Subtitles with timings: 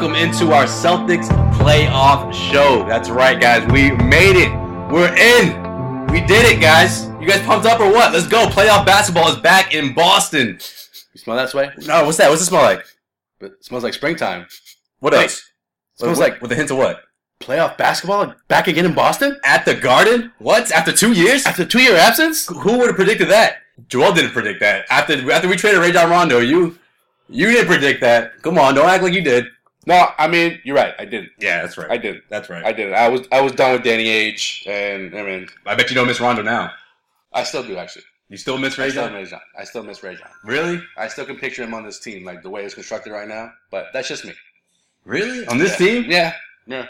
[0.00, 1.28] Welcome into our Celtics
[1.58, 2.86] playoff show.
[2.88, 3.70] That's right, guys.
[3.70, 4.48] We made it.
[4.90, 6.06] We're in.
[6.06, 7.04] We did it, guys.
[7.20, 8.10] You guys pumped up or what?
[8.14, 8.46] Let's go.
[8.46, 10.58] Playoff basketball is back in Boston.
[11.12, 11.70] You smell that way?
[11.86, 12.30] No, what's that?
[12.30, 12.82] What's it smell like?
[13.42, 14.46] It smells like springtime.
[15.00, 15.42] What else?
[15.96, 17.02] smells What- like- with a hint of what?
[17.38, 20.32] Playoff basketball back again in Boston At the Garden?
[20.38, 20.72] What?
[20.72, 21.44] After two years?
[21.44, 22.46] after two year absence.
[22.46, 23.56] Who would have predicted that?
[23.88, 24.86] Joel didn't predict that.
[24.88, 26.78] After after we traded Rajon Rondo, you
[27.28, 28.40] you didn't predict that.
[28.40, 29.44] Come on, don't act like you did.
[29.86, 30.94] No, I mean you're right.
[30.98, 31.30] I didn't.
[31.38, 31.90] Yeah, that's right.
[31.90, 32.24] I didn't.
[32.28, 32.64] That's right.
[32.64, 32.94] I didn't.
[32.94, 34.66] I was I was done with Danny Ainge.
[34.66, 36.72] And I mean I bet you don't miss Rondo now.
[37.32, 38.04] I still do actually.
[38.28, 39.12] You still miss I Rajon?
[39.12, 39.40] miss Rajon.
[39.58, 40.28] I still miss Rajon.
[40.44, 40.80] Really?
[40.96, 43.52] I still can picture him on this team, like the way it's constructed right now.
[43.72, 44.34] But that's just me.
[45.04, 45.46] Really?
[45.48, 45.86] On this Yeah.
[45.86, 46.04] team?
[46.08, 46.34] Yeah.
[46.66, 46.86] Yeah.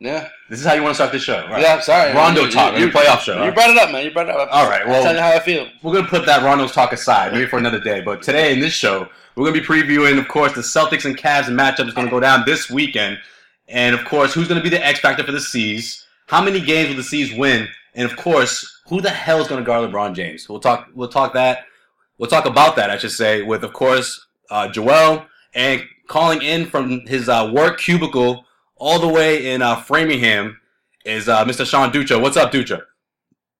[0.00, 0.28] Yeah.
[0.50, 1.62] This is how you want to start this show, right?
[1.62, 1.74] Yeah.
[1.74, 2.12] I'm sorry.
[2.12, 4.04] Rondo You- talk, You, the playoff show, You brought it up, man.
[4.04, 4.48] You brought it up.
[4.50, 5.68] All right, I'll well- tell you how I feel.
[5.82, 8.00] We're gonna put that Rondo's talk aside, maybe for another day.
[8.00, 11.44] But today in this show, we're gonna be previewing, of course, the Celtics and Cavs
[11.44, 13.18] matchup is gonna go down this weekend,
[13.68, 16.06] and of course, who's gonna be the X factor for the C's?
[16.26, 17.68] How many games will the C's win?
[17.94, 20.48] And of course, who the hell is gonna guard LeBron James?
[20.48, 20.88] We'll talk.
[20.94, 21.64] We'll talk that.
[22.18, 26.66] We'll talk about that, I should say, with of course uh, Joel and calling in
[26.66, 28.44] from his uh, work cubicle
[28.76, 30.60] all the way in uh, Framingham
[31.04, 31.66] is uh, Mr.
[31.66, 32.20] Sean Ducha.
[32.20, 32.80] What's up, Ducha?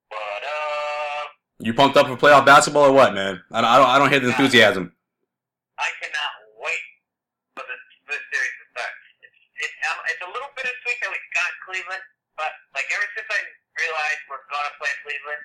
[0.09, 1.31] What up?
[1.61, 3.41] You pumped up for playoff basketball or what, man?
[3.51, 4.93] I don't, I don't, I don't hear the enthusiasm.
[5.83, 6.87] I cannot wait
[7.59, 8.93] for this, this series to start.
[9.27, 12.05] It's, it's, it's a little bittersweet that we got Cleveland,
[12.39, 13.41] but like ever since I
[13.77, 15.43] realized we're gonna play Cleveland,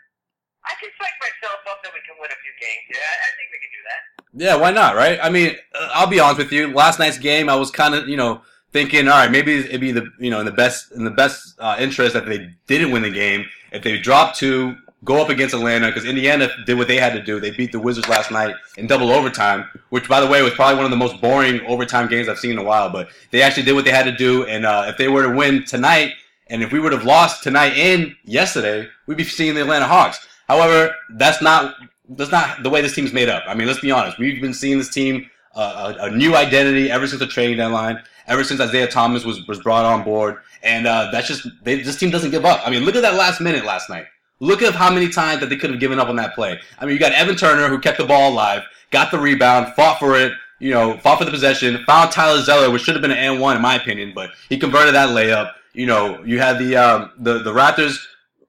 [0.62, 2.86] I can psych myself up that we can win a few games.
[2.94, 4.02] Yeah, I, I think we can do that.
[4.38, 5.18] Yeah, why not, right?
[5.22, 6.70] I mean, uh, I'll be honest with you.
[6.70, 8.42] Last night's game, I was kind of, you know,
[8.72, 11.56] thinking, all right, maybe it'd be the, you know, in the best, in the best
[11.60, 13.45] uh, interest that they didn't win the game.
[13.72, 14.76] If they dropped two,
[15.08, 17.40] go up against Atlanta, because Indiana did what they had to do.
[17.40, 20.76] They beat the Wizards last night in double overtime, which, by the way, was probably
[20.76, 22.90] one of the most boring overtime games I've seen in a while.
[22.90, 25.34] But they actually did what they had to do, and uh, if they were to
[25.34, 26.12] win tonight,
[26.50, 30.20] and if we would have lost tonight and yesterday, we'd be seeing the Atlanta Hawks.
[30.48, 31.76] However, that's not
[32.10, 33.44] that's not the way this team's made up.
[33.48, 34.17] I mean, let's be honest.
[34.17, 38.02] We've been seeing this team uh, a, a new identity ever since the trading deadline,
[38.28, 41.98] ever since Isaiah Thomas was, was brought on board, and uh, that's just they, this
[41.98, 42.62] team doesn't give up.
[42.66, 44.06] I mean, look at that last minute last night.
[44.39, 46.59] Look at how many times that they could have given up on that play.
[46.80, 49.99] I mean, you got Evan Turner who kept the ball alive, got the rebound, fought
[49.99, 53.11] for it, you know, fought for the possession, found Tyler Zeller, which should have been
[53.11, 55.53] an and one in my opinion, but he converted that layup.
[55.73, 57.98] You know, you had the um, the the Raptors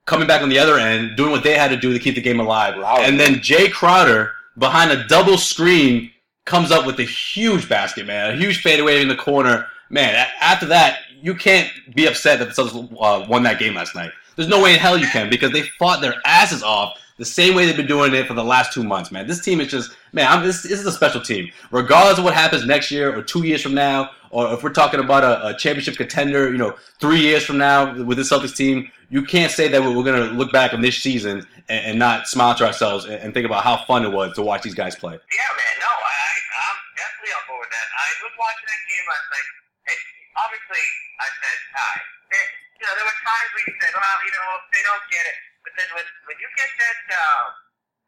[0.07, 2.23] coming back on the other end, doing what they had to do to keep the
[2.23, 2.77] game alive.
[2.77, 2.97] Wow.
[3.01, 6.11] And then Jae Crowder behind a double screen
[6.47, 9.67] comes up with a huge basket, man, a huge fadeaway in the corner.
[9.91, 13.95] Man, after that, you can't be upset that the Celtics uh, won that game last
[13.95, 14.11] night.
[14.39, 17.57] There's no way in hell you can because they fought their asses off the same
[17.57, 19.27] way they've been doing it for the last two months, man.
[19.27, 21.51] This team is just, man, I'm, this, this is a special team.
[21.73, 25.01] Regardless of what happens next year or two years from now, or if we're talking
[25.01, 28.89] about a, a championship contender, you know, three years from now with this Celtics team,
[29.11, 32.29] you can't say that we're, going to look back on this season and, and not
[32.29, 34.95] smile to ourselves and, and think about how fun it was to watch these guys
[34.95, 35.15] play.
[35.15, 35.75] Yeah, man.
[35.83, 36.23] No, I,
[36.63, 37.89] I'm definitely on board with that.
[37.91, 39.49] I was watching that game last night,
[39.91, 40.01] and
[40.39, 40.85] obviously,
[41.19, 41.95] I said, "Hi."
[42.31, 45.39] There, you know, there were times you said, "Well, you know, they don't get it."
[45.67, 47.45] But then when when you get that, um,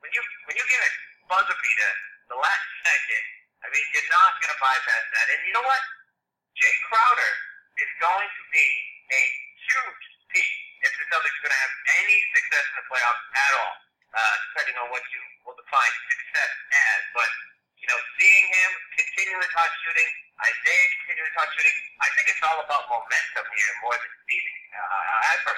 [0.00, 0.90] when you when you get a
[1.26, 1.92] buzzer beater
[2.30, 3.24] the last second,
[3.62, 5.26] I mean, you're not gonna bypass that.
[5.34, 5.82] And you know what?
[6.54, 7.32] Jae Crowder
[7.80, 8.68] is going to be
[9.10, 9.22] a
[9.64, 13.52] huge piece if the Celtics are going to have any success in the playoffs at
[13.60, 13.74] all,
[14.16, 17.00] uh, depending on what you will define success as.
[17.12, 17.30] But,
[17.80, 20.08] you know, seeing him continue his hot shooting,
[20.40, 24.39] Isaiah continue his hot shooting, I think it's all about momentum here more than seeding.
[24.74, 25.52] Uh,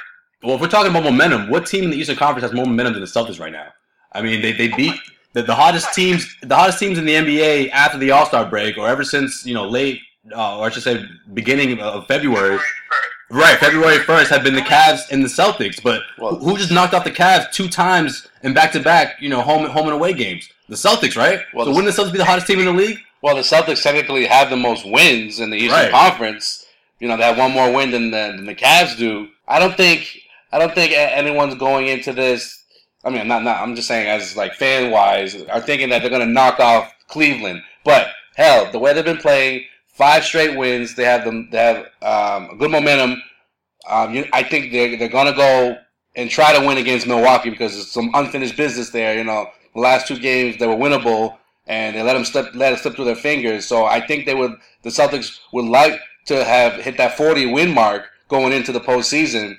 [0.47, 2.95] Well, if we're talking about momentum, what team in the Eastern Conference has more momentum
[2.95, 3.69] than the Celtics right now?
[4.13, 4.95] I mean, they, they beat
[5.35, 8.77] the, the hottest teams, the hottest teams in the NBA after the All Star break,
[8.77, 10.01] or ever since you know late,
[10.35, 12.59] uh, or I should say, beginning of February.
[13.31, 16.93] Right, February first have been the Cavs and the Celtics, but Well- who just knocked
[16.93, 20.13] off the Cavs two times in back to back, you know, home home and away
[20.13, 20.49] games?
[20.69, 21.41] The Celtics, right?
[21.55, 22.99] Well, so wouldn't the Celtics be the hottest team in the league?
[23.23, 25.91] Well, the Celtics technically have the most wins in the Eastern Right.
[25.91, 26.67] Conference.
[27.03, 29.27] You know, have one more win than the, than the Cavs do.
[29.49, 30.21] I don't think
[30.53, 32.63] I don't think anyone's going into this.
[33.05, 33.61] I mean, not not.
[33.61, 36.95] I'm just saying, as like fan wise, are thinking that they're going to knock off
[37.09, 37.61] Cleveland.
[37.85, 38.07] But
[38.37, 40.95] hell, the way they've been playing, five straight wins.
[40.95, 41.49] They have them.
[41.51, 43.21] They have um, good momentum.
[43.89, 45.79] Um, you, I think they're they're going to go
[46.15, 49.19] and try to win against Milwaukee because there's some unfinished business there.
[49.19, 52.73] You know, the last two games they were winnable and they let them slip let
[52.73, 53.67] it slip through their fingers.
[53.67, 54.53] So I think they would
[54.83, 59.57] the Celtics would like to have hit that 40 win mark going into the postseason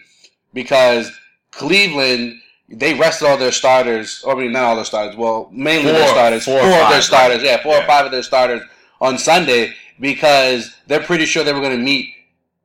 [0.53, 1.11] because
[1.51, 2.39] Cleveland
[2.69, 4.23] they rested all their starters.
[4.25, 5.15] Or I mean, not all their starters.
[5.15, 6.45] Well, mainly their Four- starters.
[6.45, 7.37] four of their starters.
[7.39, 7.45] right?
[7.45, 7.83] Yeah, four Yeah.
[7.83, 8.61] or five of their starters
[9.01, 9.73] on Sunday.
[9.99, 12.07] because they're pretty sure they were going to meet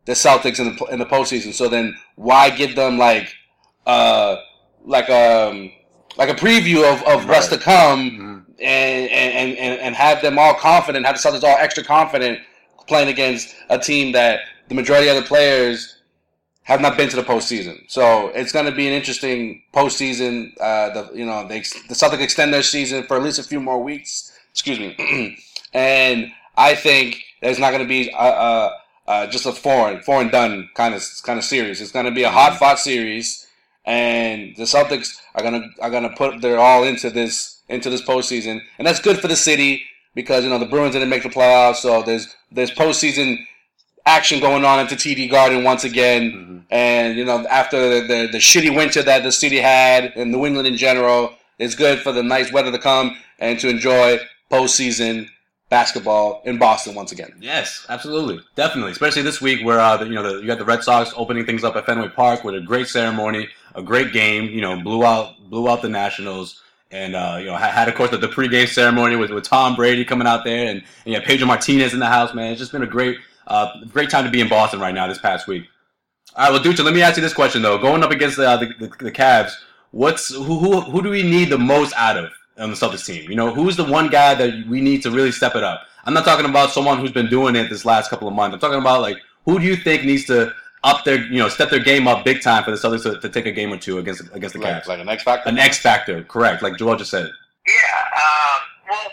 [0.06, 1.52] the Celtics in the in the postseason.
[1.52, 3.28] So then, why give them like
[3.86, 4.36] uh
[4.84, 5.70] like um
[6.16, 8.44] like a preview of, of what's to come Mhm.
[8.60, 12.38] and, and, and, and have them all confident, have the Celtics all extra confident
[12.88, 15.98] playing against a team that the majority of the players
[16.68, 17.82] have not been to the postseason.
[17.90, 20.52] So it's going to be an interesting postseason.
[20.60, 23.60] Uh, the you know they, the Celtics extend their season for at least a few
[23.60, 24.38] more weeks.
[24.50, 25.36] Excuse me,
[25.72, 28.72] and I think there's not going to be a, a,
[29.06, 31.80] uh, just a foreign foreign done kind of kind of series.
[31.80, 33.46] It's going to be a hot fought series,
[33.86, 38.60] and the Celtics are gonna are gonna put their all into this into this postseason,
[38.76, 39.84] and that's good for the city
[40.18, 43.38] because you know the Bruins didn't make the playoffs, so there's there's postseason
[44.04, 46.22] action going on at the TD Garden once again.
[46.32, 46.62] Mhm.
[46.72, 50.44] And you know, after the, the the shitty winter that the city had and New
[50.44, 54.18] England in general, it's good for the nice weather to come and to enjoy
[54.50, 55.28] postseason
[55.70, 57.32] basketball in Boston once again.
[57.38, 58.90] Yes, absolutely, definitely.
[58.90, 61.46] Especially this week, where uh, the, you know the, you got the Red Sox opening
[61.46, 64.46] things up at Fenway Park with a great ceremony, a great game.
[64.46, 66.60] You know, blew out blew out the Nationals,
[66.90, 70.04] and uh, you know had, of course the, the pregame ceremony with, with Tom Brady
[70.04, 72.34] coming out there, and, and had Pedro Martinez in the house.
[72.34, 75.06] Man, it's just been a great uh, great time to be in Boston right now
[75.06, 75.64] this past week.
[76.36, 77.78] All right, well, Ducha, let me ask you this question though.
[77.78, 79.52] Going up against uh, the, the the Cavs,
[79.90, 83.30] what's who who who do we need the most out of on the Celtics team?
[83.30, 85.82] You know, who's the one guy that we need to really step it up?
[86.04, 88.54] I'm not talking about someone who's been doing it this last couple of months.
[88.54, 90.52] I'm talking about like who do you think needs to
[90.84, 93.28] up their you know step their game up big time for the Celtics to, to
[93.28, 94.86] take a game or two against against the Like, Cavs?
[94.86, 95.48] like an X factor.
[95.48, 96.62] An X factor, correct?
[96.62, 97.26] Like Joel just said.
[97.66, 97.74] Yeah.
[98.14, 98.58] Um,
[98.88, 99.08] well,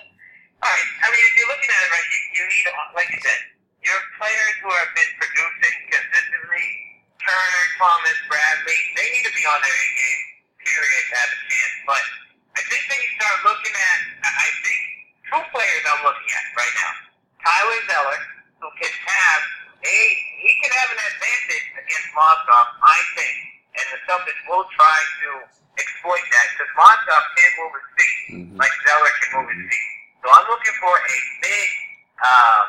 [0.63, 0.89] all right.
[1.03, 2.65] I mean, if you're looking at it right, you, you need,
[2.95, 3.39] like you said,
[3.83, 6.67] your players who have been producing consistently,
[7.19, 10.21] Turner, Thomas, Bradley, they need to be on their A game,
[10.63, 11.75] period, to have a chance.
[11.89, 12.03] But
[12.55, 14.81] I think that you start looking at, I I think,
[15.27, 16.93] two players I'm looking at right now.
[17.43, 18.19] Tyler Zeller,
[18.63, 19.41] who can have
[19.85, 19.97] a,
[20.41, 23.35] he can have an advantage against Mozgov, I think,
[23.77, 25.29] and the Celtics will try to
[25.77, 28.57] exploit that because Mozgov can't move his feet Mhm.
[28.57, 29.87] like Zeller can move his feet.
[30.23, 31.69] So I'm looking for a big,
[32.25, 32.65] um,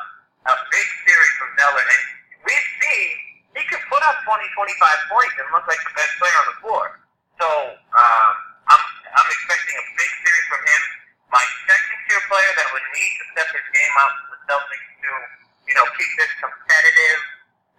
[0.53, 2.03] a big series from Zeller, and
[2.45, 3.09] we've seen
[3.57, 6.59] he could put up 20, 25 points and look like the best player on the
[6.61, 6.85] floor.
[7.41, 8.33] So um,
[8.69, 8.83] I'm
[9.17, 10.83] I'm expecting a big series from him.
[11.33, 14.89] My second tier player that would need to step his game up for the Celtics
[15.01, 15.11] to,
[15.67, 17.21] you know, keep this competitive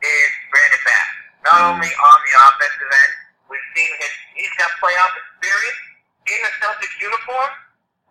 [0.03, 1.09] is Brandon Bass.
[1.47, 3.13] Not only on the offensive end,
[3.47, 5.81] we've seen his he's got playoff experience
[6.27, 7.51] in a Celtics uniform,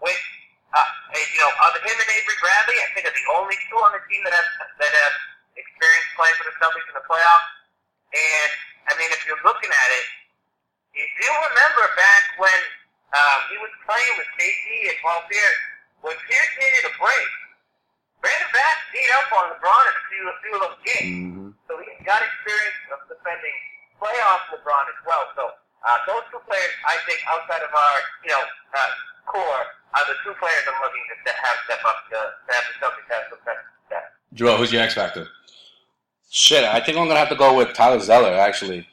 [0.00, 0.22] which
[0.72, 3.96] uh, you know, other him and Avery Bradley, I think are the only two on
[3.96, 4.48] the team that have
[4.80, 5.14] that have
[5.56, 7.48] experience playing for the Celtics in the playoffs.
[8.12, 8.50] And
[8.88, 10.06] I mean, if you're looking at it,
[10.96, 12.60] if you remember back when
[13.12, 15.60] um, he was playing with KG and Paul Pierce,
[16.00, 17.30] when Pierce needed a break,
[18.26, 21.30] Brandon Bass beat up on LeBron in a few, a few of those games.
[21.30, 21.48] Mm-hmm.
[21.70, 23.54] So he's got experience of defending
[24.02, 25.30] playoff LeBron as well.
[25.38, 25.54] So
[25.86, 27.96] uh, those two players, I think, outside of our
[28.26, 28.42] you know
[28.74, 28.90] uh,
[29.30, 29.62] core,
[29.94, 32.74] are the two players I'm looking to ste- have step up to, to have the
[32.82, 34.06] Celtics have some kind of success.
[34.34, 35.30] Joel, who's your X factor?
[36.26, 38.90] Shit, I think I'm gonna have to go with Tyler Zeller actually,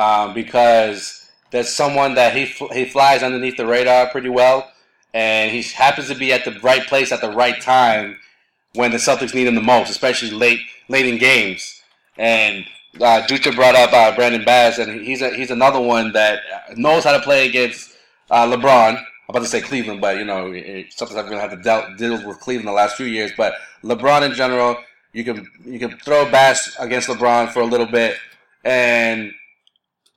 [0.00, 4.72] um, because there's someone that he fl- he flies underneath the radar pretty well,
[5.12, 8.16] and he happens to be at the right place at the right time
[8.74, 11.82] when the Celtics need him the most, especially late late in games.
[12.16, 12.64] And
[12.96, 16.40] uh, Dutra brought up uh, Brandon Bass, and he's a, he's another one that
[16.76, 17.96] knows how to play against
[18.30, 18.96] uh, LeBron.
[18.96, 20.52] I'm about to say Cleveland, but you know,
[20.90, 23.30] sometimes I've gonna have to deal, deal with Cleveland the last few years.
[23.36, 24.76] But LeBron in general,
[25.12, 28.16] you can you can throw Bass against LeBron for a little bit,
[28.64, 29.32] and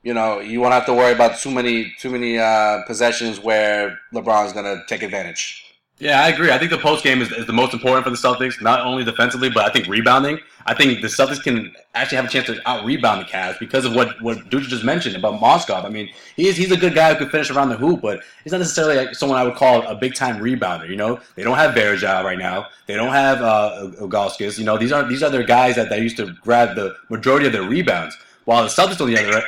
[0.01, 3.99] you know you won't have to worry about too many too many uh, possessions where
[4.13, 5.72] LeBron's gonna take advantage.
[5.99, 6.51] Yeah, I agree.
[6.51, 9.03] I think the post game is, is the most important for the Celtics, not only
[9.03, 10.39] defensively, but I think rebounding.
[10.65, 13.85] I think the Celtics can actually have a chance to out rebound the Cavs because
[13.85, 15.85] of what what Dutra just mentioned about Mozgov.
[15.85, 18.51] I mean, he's he's a good guy who can finish around the hoop, but he's
[18.51, 20.89] not necessarily like someone I would call a big time rebounder.
[20.89, 22.67] You know, they don't have Varejao right now.
[22.87, 24.57] They don't have uh, Ogalskis.
[24.57, 27.45] You know, these are these are their guys that, that used to grab the majority
[27.45, 28.17] of their rebounds.
[28.45, 29.47] While the Celtics on the other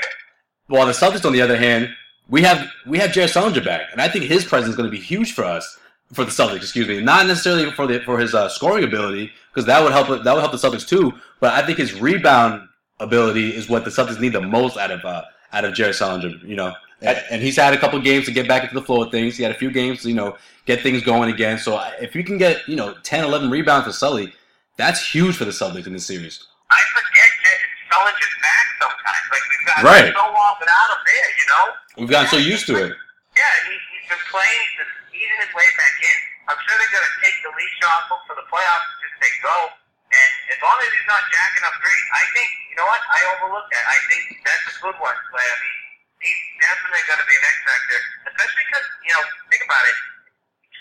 [0.68, 1.90] while the Celtics on the other hand,
[2.30, 4.96] we have we have Jared Sullinger back, and I think his presence is going to
[4.96, 5.78] be huge for us
[6.14, 6.58] for the Celtics.
[6.58, 10.08] Excuse me, not necessarily for the for his uh, scoring ability because that would help
[10.08, 11.14] that would help the Celtics too.
[11.40, 12.68] But I think his rebound
[13.00, 16.42] ability is what the Celtics need the most out of uh, out of Jared Sullinger.
[16.48, 19.04] You know, and, and he's had a couple games to get back into the flow
[19.04, 19.36] of things.
[19.38, 21.58] He had a few games to you know get things going again.
[21.58, 24.34] So if you can get you know 10, 11 rebounds for Sully,
[24.78, 26.46] that's huge for the Celtics in this series.
[26.72, 27.58] I forget that
[27.92, 29.26] Sullinger's back sometimes.
[29.32, 30.14] Like we've got Right.
[30.14, 31.74] so long without him there, you know.
[31.98, 32.94] We've gotten so used to it.
[33.38, 34.92] Yeah, he, he's been playing, he's been
[35.25, 36.17] easing his way back in.
[36.46, 39.32] I'm sure they're going to take the leash off him for the playoffs just say
[39.41, 39.74] go.
[40.05, 43.20] And as long as he's not jacking up threes, I think you know what I
[43.36, 43.86] overlooked that.
[43.89, 45.41] I think that's a good one, Clay.
[45.41, 45.77] I mean,
[46.22, 49.98] he's definitely going to be an X factor, especially because you know think about it.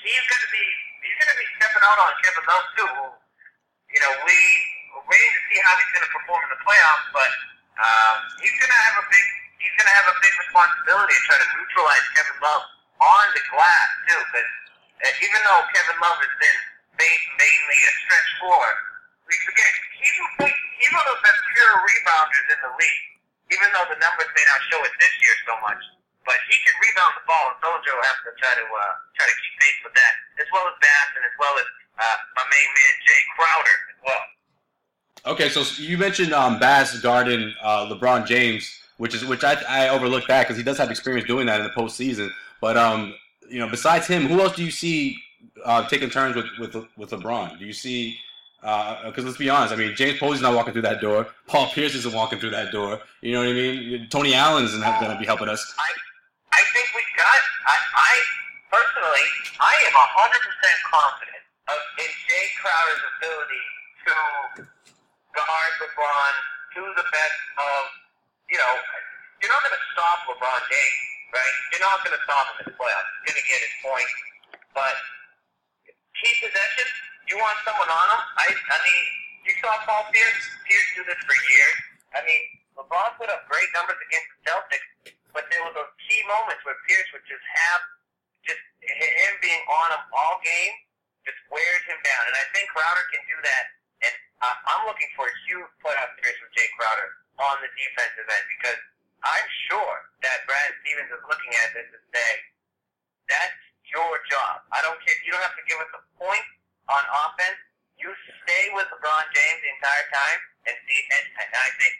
[0.04, 0.64] He's going to be
[1.08, 2.92] he's going to be stepping out on Kevin Love too.
[3.96, 4.38] You know, we
[4.92, 7.32] we're waiting to see how he's going to perform in the playoffs, but
[7.80, 11.22] um, he's going to have a big he's going to have a big responsibility to
[11.26, 12.64] try to neutralize Kevin Love
[13.04, 14.50] on the glass too, because
[15.04, 16.58] uh, even though Kevin Love has been
[16.96, 18.64] ma- mainly a stretch four,
[19.28, 19.68] we forget
[20.00, 20.16] he's,
[20.80, 23.04] he's one of the best pure rebounders in the league.
[23.52, 25.78] Even though the numbers may not show it this year so much,
[26.24, 29.36] but he can rebound the ball, and will have to try to uh, try to
[29.36, 31.68] keep pace with that, as well as Bass and as well as
[32.00, 34.24] uh, my main man Jae Crowder as well.
[35.36, 39.88] Okay, so you mentioned um, Bass, Garden, uh, LeBron James, which is which I, I
[39.88, 42.30] overlooked that because he does have experience doing that in the postseason.
[42.64, 43.12] But um,
[43.50, 45.18] you know, besides him, who else do you see
[45.66, 47.58] uh, taking turns with, with with LeBron?
[47.58, 48.16] Do you see?
[49.04, 51.28] Because let's be honest, I mean, James Posey's not walking through that door.
[51.46, 53.04] Paul Pierce isn't walking through that door.
[53.20, 54.08] You know what I mean?
[54.08, 55.60] Tony Allen's not going to be helping us.
[55.76, 55.92] I
[56.56, 57.36] I think we've got.
[57.68, 58.12] I, I
[58.72, 59.28] personally,
[59.60, 63.64] I am hundred percent confident of in Jae Crowder's ability
[64.08, 64.14] to
[65.36, 66.32] guard LeBron
[66.80, 67.92] to the best of.
[68.48, 68.72] You know,
[69.44, 71.54] you're not going to stop LeBron James, right?
[71.74, 73.10] You're not going to stop him in the playoffs.
[73.26, 74.14] He's going to get his points,
[74.72, 74.94] but
[76.22, 76.86] key possession.
[77.26, 78.22] You want someone on him?
[78.38, 79.02] I, I mean,
[79.44, 80.44] you saw Paul Pierce.
[80.64, 81.78] Pierce do this for years.
[82.14, 82.42] I mean,
[82.78, 84.88] LeBron put up great numbers against the Celtics,
[85.34, 87.80] but there were those key moments where Pierce would just have
[88.44, 90.74] just him being on him all game
[91.24, 93.64] just wears him down, and I think Crowder can do that.
[94.04, 94.14] And
[94.44, 97.08] uh, I'm looking for a huge playoff series with Jae Crowder
[97.40, 98.80] on the defensive end because
[99.24, 102.40] I'm sure that Brad Stevens is looking at this and saying,
[103.32, 104.68] "That's your job.
[104.68, 105.16] I don't care.
[105.24, 106.44] You don't have to give us a point
[106.92, 107.56] on offense.
[107.96, 108.12] You
[108.44, 111.92] stay with LeBron James the entire time and see." And, and I think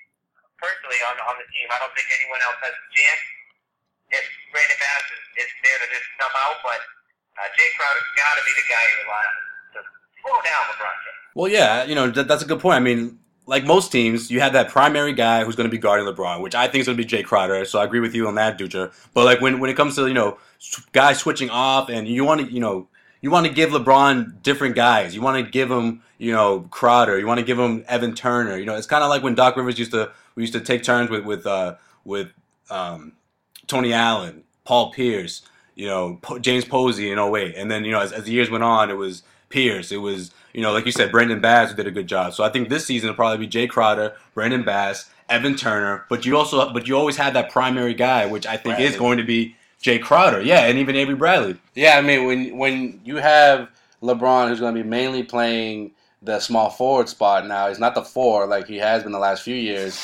[0.57, 3.23] personally on on the team, I don't think anyone else has a chance.
[4.13, 6.81] If Brandon Bass is, is there to just come out, but
[7.37, 9.35] uh, Jae Crowder's got to be the guy you rely on
[9.75, 9.81] to
[10.23, 11.23] slow down LeBron James.
[11.35, 12.77] Well, yeah, you know that, that's a good point.
[12.77, 16.07] I mean, like most teams, you have that primary guy who's going to be guarding
[16.07, 17.65] LeBron, which I think is going to be Jae Crowder.
[17.65, 18.93] So I agree with you on that, Dutra.
[19.13, 20.39] But like when when it comes to you know
[20.93, 22.89] guys switching off, and you want to you know
[23.21, 25.15] you want to give LeBron different guys.
[25.15, 27.19] You want to give him you know Crowder.
[27.19, 28.57] You want to give him Evan Turner.
[28.57, 30.83] You know, it's kind of like when Doc Rivers used to we used to take
[30.83, 32.29] turns with with uh, with
[32.71, 33.13] um,
[33.67, 35.43] Tony Allen, Paul Pierce,
[35.75, 37.55] you know po- James Posey in 08.
[37.57, 39.93] and then you know as, as the years went on, it was Pierce.
[39.93, 42.33] It was you know, like you said, Brandon Bass who did a good job.
[42.33, 46.07] So I think this season will probably be Jae Crowder, Brandon Bass, Evan Turner.
[46.09, 49.19] But you also, but you always had that primary guy, which I think is going
[49.19, 50.41] to be Jae Crowder.
[50.41, 51.57] Yeah, and even Avery Bradley.
[51.75, 53.69] Yeah, I mean when when you have
[54.03, 55.93] LeBron who's going to be mainly playing
[56.25, 59.43] the small forward spot now, he's not the four like he has been the last
[59.43, 60.01] few years.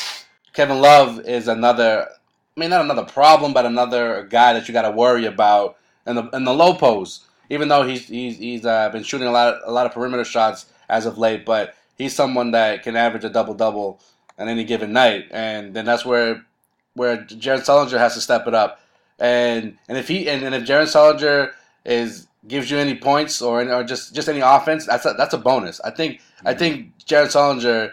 [0.53, 2.09] Kevin Love is another,
[2.57, 6.17] I mean not another problem, but another guy that you got to worry about in
[6.17, 7.25] the in the low post.
[7.49, 10.67] Even though he's he's he's uh, been shooting a lot a lot of perimeter shots
[10.89, 14.00] as of late, but he's someone that can average a double double
[14.39, 16.45] on any given night, and then that's where
[16.95, 18.81] where Jared Sullinger has to step it up.
[19.19, 21.53] And and if he and, and if Jared Sullinger
[21.85, 25.38] is gives you any points or or just just any offense, that's a, that's a
[25.38, 25.80] bonus.
[25.82, 27.92] I think I think Jared Sullinger,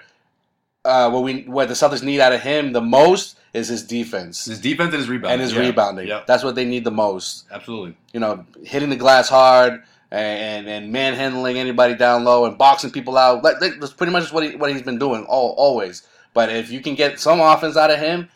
[0.85, 4.45] uh, what we what the Celtics need out of him the most is his defense
[4.45, 5.33] His defense and his rebounding.
[5.33, 5.59] and his Yeah.
[5.61, 6.07] rebounding.
[6.07, 7.45] Yep, That's what they need the most.
[7.51, 7.95] absolutely.
[8.13, 9.83] You know, hitting the glass hard.
[10.09, 13.43] And, and manhandling anybody down low and boxing people out.
[13.43, 16.03] Like, that's pretty much what he what he's been doing all, always.
[16.33, 18.29] But if you can get some offense out of him,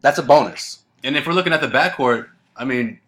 [0.00, 0.80] that's a bonus.
[1.04, 2.98] And if we're looking at the backcourt, I mean,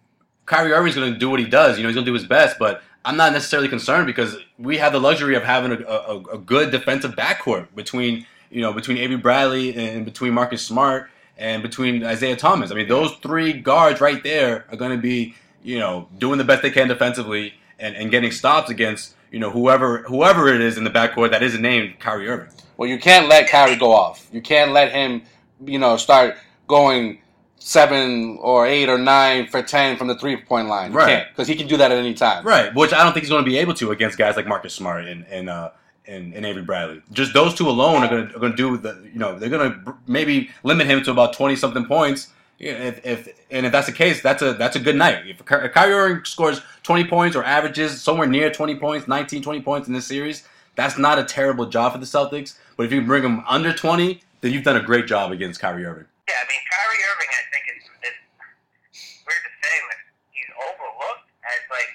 [0.47, 1.77] Kyrie Irving's going to do what he does.
[1.77, 4.79] You know, he's going to do his best, but I'm not necessarily concerned because we
[4.79, 8.99] have the luxury of having a, a, a good defensive backcourt between you know between
[8.99, 12.71] Avery Bradley and between Marcus Smart and between Isaiah Thomas.
[12.71, 16.45] I mean, those three guards right there are going to be you know doing the
[16.45, 20.79] best they can defensively and, and getting stops against you know whoever whoever it is
[20.79, 22.49] in the backcourt that isn't named Kyrie Irving.
[22.77, 24.29] Well, you can't let Kyrie go off.
[24.33, 25.23] You can't let him,
[25.65, 26.37] you know, start
[26.67, 27.21] going
[27.59, 30.93] seven or eight or nine for ten from the three point line.
[30.93, 31.27] You Right.
[31.29, 32.45] because he can do that at any time.
[32.45, 34.75] Right, which I don't think he's going to be able to against guys like Marcus
[34.75, 35.71] Smart and and uh,
[36.07, 37.03] and, and Avery Bradley.
[37.13, 39.49] Just those two alone are going to are going to do the you know they're
[39.51, 42.29] going to maybe limit him to about twenty something points.
[42.59, 45.27] If, if and if that's the case, that's a that's a good night.
[45.27, 49.43] If, Ky- if Kyrie Irving scores twenty points or averages somewhere near twenty points, 19,
[49.43, 50.43] 20 points in this series,
[50.75, 52.57] that's not a terrible job for the Celtics.
[52.79, 55.85] But if you bring him under twenty, then you've done a great job against Kyrie
[55.85, 56.07] Irving.
[56.27, 59.99] Yeah, I mean Kyrie Irving, I think is, is weird to say, but
[60.33, 61.93] he's overlooked as like,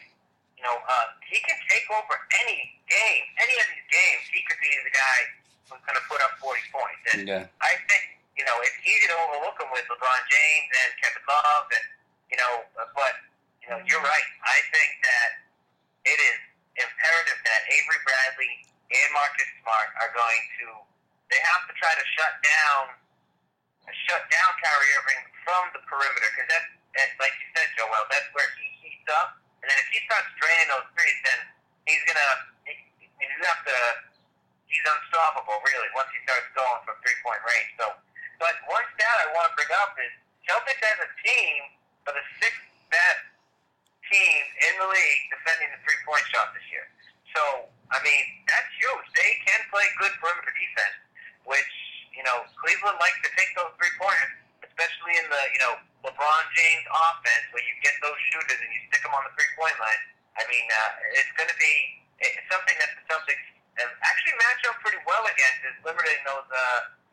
[1.92, 2.16] you know, uh, he can take over
[2.48, 4.24] any game, any of these games.
[4.32, 5.18] He could be the guy
[5.72, 7.04] was going to put up 40 points.
[7.16, 7.44] And Yeah.
[7.64, 8.04] I think,
[8.36, 11.86] you know, it's easy to overlook him with LeBron James and Kevin Love, and,
[12.32, 12.54] you know,
[12.96, 13.16] but,
[13.64, 14.30] you know, you're right.
[14.44, 15.30] I think that
[16.08, 16.40] it is
[16.80, 18.54] imperative that Avery Bradley
[18.92, 20.66] and Marcus Smart are going to,
[21.32, 22.96] they have to try to shut down,
[24.08, 28.28] shut down Kyrie Irving from the perimeter, because that's, that's, like you said, Joel, that's
[28.36, 29.40] where he heats up.
[29.64, 31.40] And then if he starts draining those threes, then
[31.92, 32.32] he's going to,
[33.20, 33.78] you have to,
[34.72, 37.72] he's unstoppable, really, once he starts going from three point range.
[37.76, 37.92] So,
[38.40, 40.12] but one stat I want to bring up is
[40.48, 41.60] Celtics as a team
[42.08, 43.24] are the sixth best
[44.10, 46.88] team in the league defending the three point shot this year.
[47.36, 49.08] So, I mean, that's huge.
[49.16, 50.98] They can play good perimeter defense,
[51.48, 51.74] which,
[52.12, 54.36] you know, Cleveland likes to take those three pointers,
[54.68, 58.82] especially in the, you know, LeBron James offense where you get those shooters and you
[58.90, 60.02] stick them on the three point line.
[60.40, 61.74] I mean, uh, it's going to be
[62.22, 63.46] it's something that the Celtics
[63.82, 66.62] actually match up pretty well against is limiting those uh,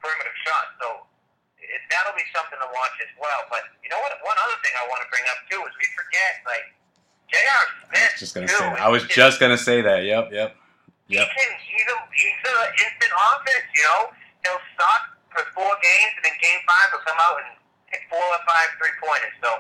[0.05, 0.73] perimeter shots.
[0.83, 0.87] So
[1.57, 3.49] it, that'll be something to watch as well.
[3.49, 4.13] But you know what?
[4.21, 6.67] One other thing I want to bring up too is we forget like
[7.33, 7.65] J.R.
[7.89, 8.13] Smith.
[8.21, 8.85] Just gonna too, say that.
[8.85, 10.05] I was is- just gonna say that.
[10.05, 10.57] Yep, yep,
[11.09, 11.25] Yep.
[11.25, 13.67] he can, he's a he's a instant offense.
[13.73, 14.01] You know,
[14.45, 17.49] he'll suck for four games, and then game five he'll come out and
[17.93, 19.37] hit four or five three pointers.
[19.41, 19.51] So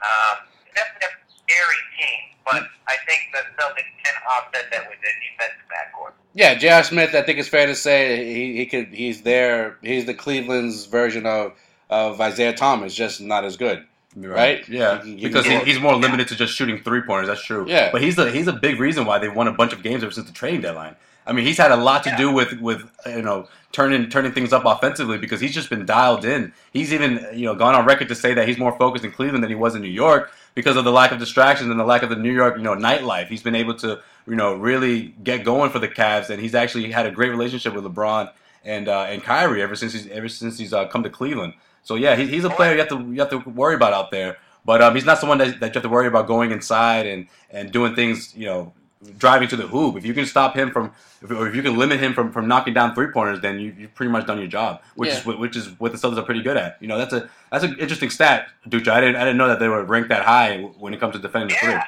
[0.00, 0.36] um,
[0.72, 1.12] definitely a
[1.46, 2.66] scary team, but mm.
[2.88, 6.12] I think the Celtics can offset that with their defensive backcourt.
[6.34, 6.82] Yeah, J.R.
[6.82, 7.14] Smith.
[7.14, 8.88] I think it's fair to say he, he could.
[8.88, 9.78] He's there.
[9.82, 11.52] He's the Cleveland's version of
[11.90, 13.84] of Isaiah Thomas, just not as good.
[14.18, 14.66] You're Right?
[14.68, 17.28] Yeah, You can because he, he's more limited to just shooting three pointers.
[17.28, 17.66] That's true.
[17.68, 17.90] Yeah.
[17.92, 20.12] but he's a he's a big reason why they've won a bunch of games ever
[20.12, 20.96] since the trading deadline.
[21.26, 22.16] I mean, he's had a lot to Yeah.
[22.18, 26.24] do with with you know turning turning things up offensively because he's just been dialed
[26.24, 26.52] in.
[26.72, 29.42] He's even you know gone on record to say that he's more focused in Cleveland
[29.42, 32.02] than he was in New York because of the lack of distractions and the lack
[32.02, 33.28] of the New York you know nightlife.
[33.28, 36.90] He's been able to you know really get going for the Cavs, and he's actually
[36.90, 38.32] had a great relationship with LeBron
[38.64, 41.54] and uh, and Kyrie ever since he's ever since he's uh, come to Cleveland.
[41.82, 44.10] So yeah, he, he's a player you have to you have to worry about out
[44.10, 44.38] there.
[44.64, 47.26] But um, he's not someone that, that you have to worry about going inside and,
[47.50, 48.72] and doing things, you know,
[49.18, 49.96] driving to the hoop.
[49.96, 52.48] If you can stop him from, if, or if you can limit him from, from
[52.48, 55.22] knocking down three pointers, then you you've pretty much done your job, which is Yeah.
[55.24, 56.76] what- which is what the Celtics are pretty good at.
[56.80, 58.88] You know, that's a that's an interesting stat, Ducha.
[58.88, 61.20] I didn't I didn't know that they were ranked that high when it comes to
[61.20, 61.70] defending the three.
[61.72, 61.84] Yeah.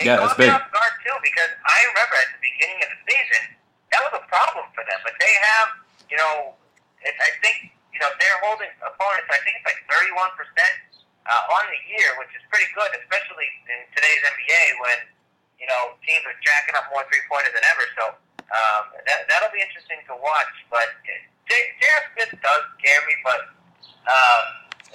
[0.00, 0.48] It Yeah, that's big.
[0.50, 3.42] off guard too because I remember at the beginning of the season
[3.92, 4.98] that was a problem for them.
[5.04, 5.68] But they have,
[6.10, 6.54] you know,
[7.04, 9.28] it, I think you know they're holding opponents.
[9.28, 10.74] I think it's like thirty-one percent
[11.28, 14.98] uh, on the year, which is pretty good, especially in today's NBA when
[15.60, 17.84] you know teams are jacking up more three pointers than ever.
[17.94, 18.04] So
[18.50, 20.50] um, that that'll be interesting to watch.
[20.72, 22.02] But J- J.R.
[22.16, 23.40] Smith does scare me, but
[24.08, 24.42] um,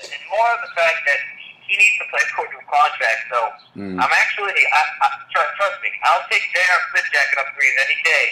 [0.01, 1.21] it's more of the fact that
[1.63, 3.21] he needs to play for a new contract.
[3.31, 3.39] So.
[3.75, 3.99] Mm.
[3.99, 6.79] I'm actually, I, I, trust, trust me, I'll take J.R.
[6.91, 8.25] Smith jacking up threes any day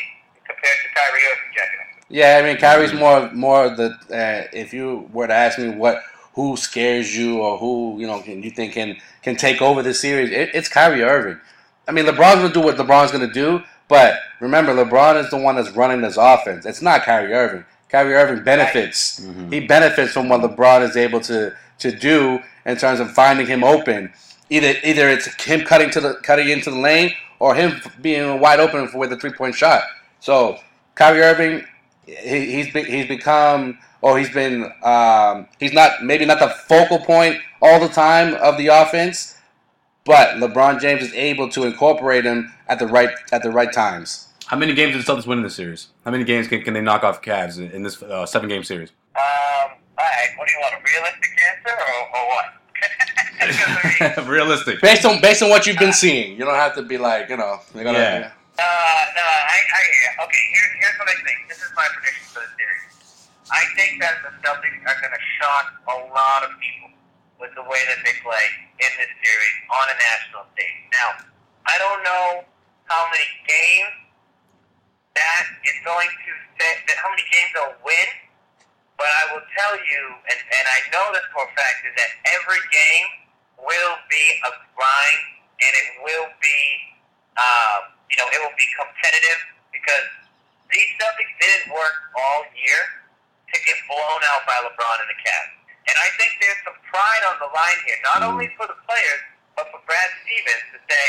[0.48, 1.94] compared to Kyrie Irving jacking up.
[2.10, 3.90] Yeah, I mean Kyrie's more more the.
[4.10, 8.22] Uh, if you were to ask me what who scares you or who you know
[8.22, 11.40] can, you think can can take over the series, it, it's Kyrie Irving.
[11.88, 15.56] I mean LeBron's gonna do what LeBron's gonna do, but remember LeBron is the one
[15.56, 16.66] that's running this offense.
[16.66, 17.66] It's not Kyrie Irving.
[17.90, 19.20] Kyrie Irving benefits.
[19.20, 19.54] Mhm.
[19.54, 23.64] He benefits from what LeBron is able to to do in terms of finding him
[23.64, 24.14] open.
[24.50, 28.60] Either either it's him cutting to the cutting into the lane or him being wide
[28.60, 29.84] open for with a three point shot.
[30.20, 30.60] So
[30.96, 31.66] Kyrie Irving,
[32.06, 37.00] he, he's be, he's become or he's been um, he's not maybe not the focal
[37.00, 39.38] point all the time of the offense,
[40.06, 44.30] but LeBron James is able to incorporate him at the right at the right times.
[44.48, 45.88] How many games did the Celtics win in this series?
[46.06, 48.64] How many games can, can they knock off Cavs in, in this uh, seven game
[48.64, 48.90] series?
[49.16, 49.24] Um,
[49.98, 52.46] all right, what do you want, a realistic answer or, or what?
[53.40, 54.82] Because, I mean, Realistic.
[54.82, 57.38] Based on based on what you've been seeing, you don't have to be like you
[57.38, 57.60] know.
[57.74, 58.32] Gonna, Yeah.
[58.54, 58.62] Uh,
[59.16, 60.24] no, I, I hear you.
[60.24, 61.50] Okay, here, here's what I think.
[61.50, 63.28] This is my prediction for the series.
[63.50, 66.93] I think that the Celtics are going to shock a lot of people
[67.44, 68.48] with the way that they play
[68.80, 70.80] in this series on a national stage.
[70.96, 71.28] Now,
[71.68, 72.48] I don't know
[72.88, 73.92] how many games
[75.20, 78.08] that is going to say, that how many games they'll win,
[78.96, 80.02] but I will tell you,
[80.32, 83.08] and, and I know this for a fact, is that every game
[83.60, 85.24] will be a grind,
[85.60, 86.60] and it will be
[87.38, 89.42] um, you know, it will be competitive
[89.74, 90.06] because
[90.70, 92.82] these Celtics didn't work all year
[93.50, 95.63] to get blown out by LeBron and the Cavs.
[95.88, 98.30] And I think there's some pride on the line here, not Mhm.
[98.32, 99.22] only for the players,
[99.56, 101.06] but for Brad Stevens to say,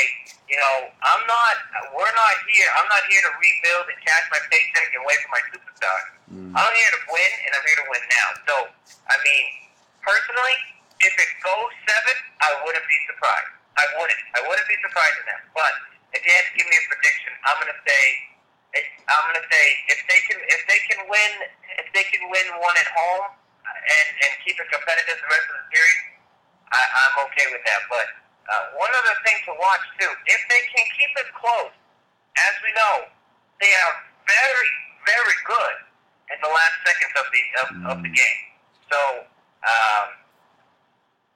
[0.47, 1.55] you know, I'm not,
[1.93, 5.29] we're not here, I'm not here to rebuild and cash my paycheck and wait for
[5.29, 5.99] my superstar.
[6.55, 8.27] I'm here to win, and I'm here to win now.
[8.47, 8.55] So,
[9.09, 9.45] I mean,
[10.01, 10.57] personally,
[10.99, 13.51] if it goes seven, I wouldn't be surprised.
[13.77, 14.19] I wouldn't.
[14.35, 15.41] I wouldn't be surprised in that.
[15.53, 15.73] But
[16.13, 18.03] if you had to give me a prediction, I'm gonna say,
[19.07, 21.31] I'm gonna say if they can, if they can win,
[21.79, 23.35] if they can win one at home
[23.85, 26.01] and and keep it competitive the rest of the series,
[26.73, 27.81] I, I'm okay with that.
[27.87, 28.07] But
[28.49, 32.73] uh, one other thing to watch too, if they can keep it close, as we
[32.73, 33.09] know,
[33.61, 33.93] they are
[34.25, 34.71] very
[35.05, 35.75] very good
[36.33, 38.41] in the last seconds of the of, of the game.
[38.89, 38.99] So
[39.65, 40.07] um,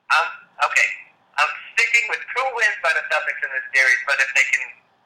[0.09, 0.27] I'm
[0.65, 0.89] okay.
[1.37, 4.63] I'm sticking with two wins by the Celtics in this series, but if they can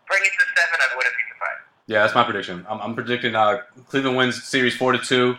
[0.08, 1.64] bring it to seven, I wouldn't be surprised.
[1.86, 2.66] Yeah, that's my prediction.
[2.68, 5.36] I'm, I'm predicting uh, Cleveland wins series four to two.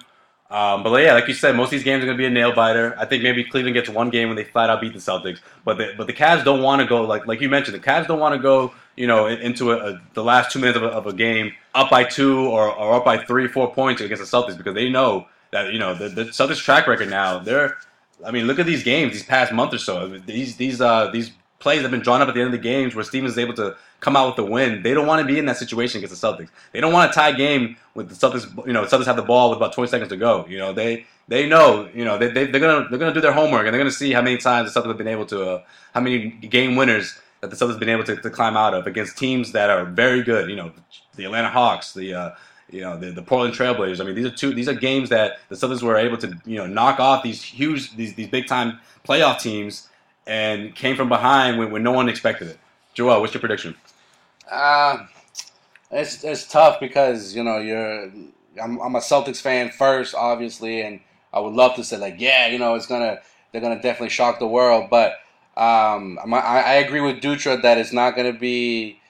[0.50, 2.30] Um, but yeah, like you said, most of these games are going to be a
[2.30, 2.94] nail biter.
[2.98, 5.40] I think maybe Cleveland gets one game when they flat out beat the Celtics.
[5.64, 7.74] But the, but the Cavs don't want to go like like you mentioned.
[7.74, 10.76] The Cavs don't want to go you know into a, a, the last two minutes
[10.76, 14.00] of a, of a game up by two or, or up by three four points
[14.00, 17.38] against the Celtics because they know that you know the, the Celtics track record now.
[17.38, 17.78] They're
[18.24, 20.08] I mean look at these games these past month or so.
[20.18, 21.32] These these uh these
[21.64, 23.38] plays that have been drawn up at the end of the games where Stevens is
[23.38, 24.82] able to come out with the win.
[24.82, 26.50] They don't want to be in that situation against the Celtics.
[26.72, 28.44] They don't want a tie game with the Celtics.
[28.66, 30.44] You know, the Celtics have the ball with about 20 seconds to go.
[30.46, 31.88] You know, they they know.
[31.94, 34.12] You know, they, they they're gonna they're gonna do their homework and they're gonna see
[34.12, 35.62] how many times the Celtics have been able to, uh,
[35.94, 38.86] how many game winners that the Celtics have been able to, to climb out of
[38.86, 40.50] against teams that are very good.
[40.50, 40.70] You know,
[41.16, 42.30] the Atlanta Hawks, the uh,
[42.68, 44.02] you know the, the Portland Trailblazers.
[44.02, 44.52] I mean, these are two.
[44.52, 47.96] These are games that the Celtics were able to you know knock off these huge
[47.96, 49.88] these these big time playoff teams
[50.26, 52.58] and came from behind when, when no one expected it.
[52.94, 53.74] Joel, what's your prediction?
[54.50, 55.06] Uh,
[55.90, 58.10] it's it's tough because you know you're
[58.62, 61.00] I'm, I'm a Celtics fan first, obviously, and
[61.32, 63.20] I would love to say like yeah, you know it's gonna
[63.52, 65.12] they're gonna definitely shock the world, but
[65.56, 69.00] um, I, I agree with Dutra that it's not gonna be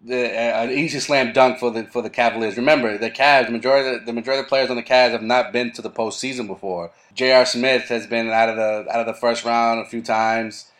[0.00, 2.56] the, an easy slam dunk for the for the Cavaliers.
[2.56, 5.52] Remember, the Cavs, majority the, the majority of the players on the Cavs have not
[5.52, 6.92] been to the postseason before.
[7.14, 7.46] J.R.
[7.46, 10.70] Smith has been out of the out of the first round a few times,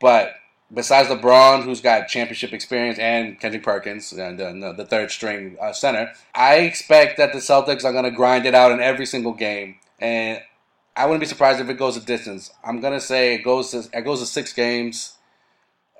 [0.00, 0.34] but
[0.72, 5.72] besides LeBron, who's got championship experience, and Kendrick Perkins, and uh, the third string uh,
[5.72, 9.32] center, I expect that the Celtics are going to grind it out in every single
[9.32, 10.40] game, and
[10.96, 12.52] I wouldn't be surprised if it goes a distance.
[12.62, 15.14] I'm going to say it goes to it goes to six games,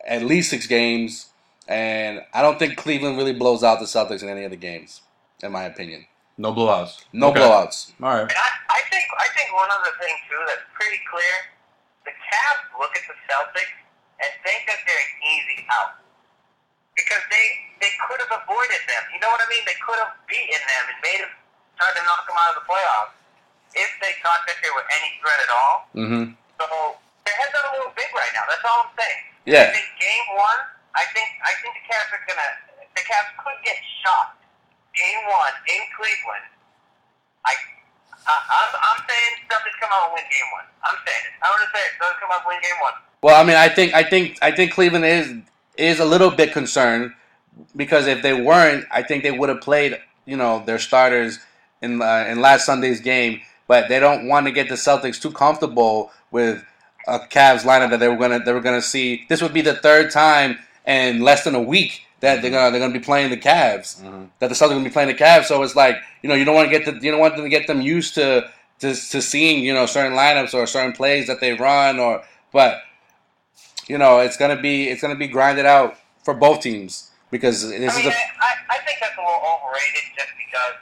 [0.06, 1.30] at least six games,
[1.68, 5.02] and I don't think Cleveland really blows out the Celtics in any of the games,
[5.42, 6.06] in my opinion.
[6.36, 7.04] No blowouts.
[7.12, 7.40] No Okay.
[7.40, 7.92] blowouts.
[8.02, 8.26] All right.
[8.26, 11.34] And I, I think I think one other thing too that's pretty clear:
[12.04, 13.74] the Cavs look at the Celtics
[14.18, 15.94] and think that they're an easy out
[16.98, 17.46] because they
[17.82, 19.02] they could have avoided them.
[19.14, 19.62] You know what I mean?
[19.62, 21.32] They could have beaten them and made them
[21.78, 23.14] try to knock them out of the playoffs
[23.78, 25.76] if they thought that they were any threat at all.
[25.94, 26.24] Mm-hmm.
[26.58, 26.66] So
[27.26, 28.46] their heads are a little big right now.
[28.50, 29.22] That's all I'm saying.
[29.46, 29.70] Yeah.
[29.70, 30.60] I think game one,
[30.94, 32.50] I think I think the Cavs are gonna
[32.94, 34.40] the Cavs could get shocked.
[34.94, 36.46] Game one in Cleveland.
[37.42, 37.54] I,
[38.30, 40.66] I I'm I'm saying Celtics come out and win game one.
[40.86, 41.34] I'm saying it.
[41.42, 41.92] I'm gonna say it.
[41.98, 42.96] Celtics come out and win game one.
[43.22, 45.34] Well, I mean, I think I think I think Cleveland is
[45.76, 47.12] is a little bit concerned
[47.74, 51.40] because if they weren't, I think they would have played you know their starters
[51.82, 53.40] in uh, in last Sunday's game.
[53.66, 56.62] But they don't want to get the Celtics too comfortable with
[57.08, 59.24] a Cavs lineup that they were gonna they were gonna see.
[59.28, 62.80] This would be the third time in less than a week that they're gonna they're
[62.80, 64.00] gonna be playing the Cavs.
[64.02, 64.28] Mhm.
[64.38, 65.44] That the Celtics are gonna be playing the Cavs.
[65.44, 67.44] So it's like you know you don't want to get the you don't want them
[67.44, 71.26] to get them used to to, to seeing you know certain lineups or certain plays
[71.26, 72.80] that they run or but
[73.88, 77.76] you know, it's gonna be it's gonna be grinded out for both teams because this
[77.76, 80.80] I is mean, a I, I think that's a little overrated just because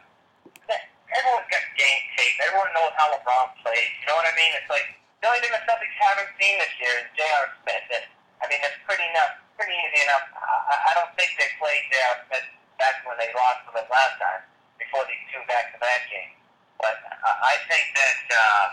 [1.10, 2.36] everyone's got game tape.
[2.46, 3.90] Everyone knows how LeBron plays.
[4.00, 4.52] You know what I mean?
[4.54, 4.86] It's like
[5.20, 7.46] the only thing the Celtics haven't seen this year is J.R.
[7.62, 7.86] Smith.
[7.90, 8.04] And,
[8.42, 10.26] I mean, that's pretty enough, pretty easy enough.
[10.36, 12.46] I, I don't think they played there Smith
[12.78, 14.42] back when they lost to them last time
[14.80, 16.36] before these two back-to-back games.
[16.82, 18.66] But I, I think that uh,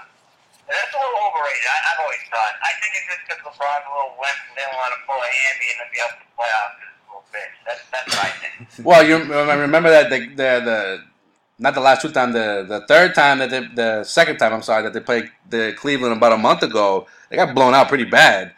[0.65, 1.65] that's a little overrated.
[1.70, 2.54] I, I've always thought.
[2.65, 5.30] I think it's just because LeBron's a little wimp and didn't want to pull a
[5.30, 6.76] hammy and then be up to the playoffs.
[6.80, 7.56] 'cause he's a little bitch.
[7.68, 8.54] That's that's what I think.
[8.86, 9.02] well.
[9.06, 9.15] You
[9.62, 10.80] remember that the the, the
[11.62, 14.63] not the last two times the the third time that they, the second time I'm
[14.63, 18.06] sorry that they played the Cleveland about a month ago they got blown out pretty
[18.06, 18.54] bad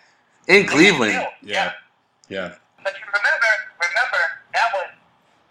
[0.47, 1.13] in Cleveland.
[1.13, 1.27] Yeah.
[1.43, 1.71] Yeah.
[2.79, 4.21] But you remember, remember
[4.55, 4.89] that was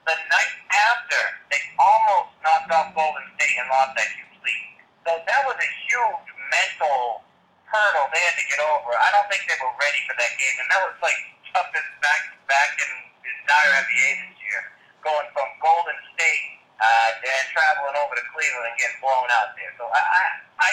[0.08, 1.20] the night after
[1.52, 4.80] they almost knocked off Golden State and lost that huge lead.
[5.04, 7.20] So that was a huge mental
[7.68, 8.96] hurdle they had to get over.
[8.96, 11.20] I don't think they were ready for that game, and that was like
[11.52, 12.90] toughest back back in
[13.28, 14.60] the entire NBA this year,
[15.04, 19.68] going from Golden State uh, and traveling over to Cleveland and getting blown out there.
[19.76, 20.24] So I, I,
[20.64, 20.72] I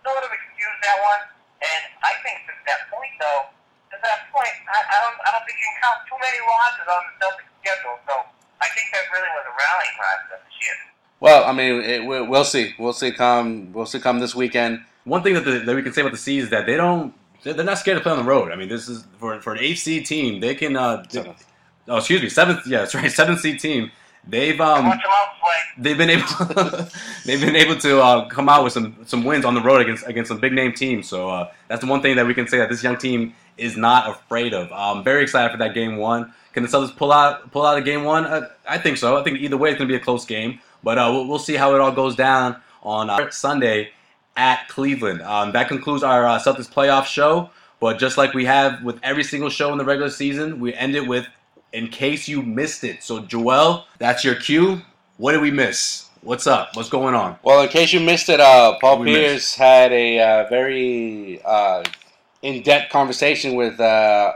[0.00, 1.22] sort of excuse that one,
[1.60, 3.52] and I think since that point though
[3.94, 6.86] at that point, I, I don't I don't think you can count too many losses
[6.88, 7.96] on the Celtics schedule.
[8.08, 8.14] So
[8.60, 10.76] I think that really was a rallying cry for them this year.
[11.20, 12.74] Well, I mean, it, we'll, we'll see.
[12.78, 13.12] We'll see.
[13.12, 14.00] Come, we'll see.
[14.00, 14.82] Come this weekend.
[15.04, 17.14] One thing that, the, that we can say about the C's is that they don't.
[17.42, 18.50] They're they're not scared to play on the road.
[18.52, 20.40] I mean, this is for for an eight seed team.
[20.40, 20.76] They can.
[20.76, 21.44] Uh, they- Seventh.
[21.88, 22.66] oh, excuse me, seventh.
[22.66, 23.90] Yeah, that's right, seventh seed team.
[24.26, 25.82] they've um Watch them out play.
[25.82, 26.26] they've been able
[27.26, 30.06] they've been able to uh, come out with some some wins on the road against
[30.06, 31.08] against some big name teams.
[31.08, 33.76] So uh, that's the one thing that we can say that this young team is
[33.76, 34.72] not afraid of.
[34.72, 36.32] I'm very excited for that game one.
[36.52, 38.24] Can the Celtics pull out pull out a game one?
[38.24, 39.16] Uh, I think so.
[39.16, 41.38] I think either way it's going to be a close game, but uh, we'll, we'll
[41.38, 43.90] see how it all goes down on uh, Sunday
[44.36, 45.22] at Cleveland.
[45.22, 47.50] Um, that concludes our uh, Celtics playoff show.
[47.80, 50.94] But just like we have with every single show in the regular season, we end
[50.94, 51.26] it with
[51.72, 53.02] in case you missed it.
[53.02, 54.82] So Joel, that's your cue.
[55.16, 56.08] What did we miss?
[56.20, 56.76] What's up?
[56.76, 57.36] What's going on?
[57.42, 61.82] Well, in case you missed it, uh, Paul Pierce had a uh, very uh,
[62.42, 64.32] in-depth conversation with uh,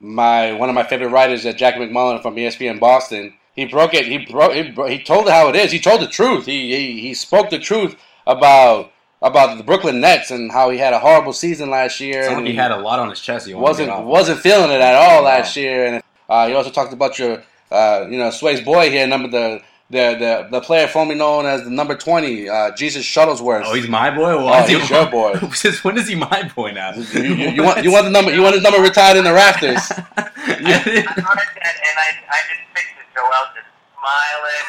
[0.00, 3.34] my one of my favorite writers, uh, Jack MacMullan from ESPN Boston.
[3.54, 4.06] He broke it.
[4.06, 4.52] He broke.
[4.52, 5.70] He, bro- he told it how it is.
[5.70, 6.46] He told the truth.
[6.46, 8.92] He, he he spoke the truth about
[9.22, 12.24] about the Brooklyn Nets and how he had a horrible season last year.
[12.28, 13.46] And like he had a lot on his chest.
[13.46, 15.86] He wasn't wasn't feeling it at all last year.
[15.86, 19.62] And uh, he also talked about your uh, you know Sway's boy here, number the
[19.94, 23.62] the the, the player formerly known as the number twenty, uh, Jesus Shuttlesworth.
[23.64, 24.36] Oh, he's my boy.
[24.36, 25.38] Well, Oh, he's your boy.
[25.54, 26.92] Since when is he my boy now?
[26.94, 29.32] you, you- you want you want the number you want his number retired in the
[29.32, 29.80] rafters.
[30.16, 33.06] I noticed that, and I, I just fixed it.
[33.14, 33.68] Joel just
[34.00, 34.64] smiling.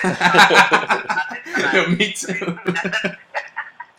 [1.89, 2.59] And Me too.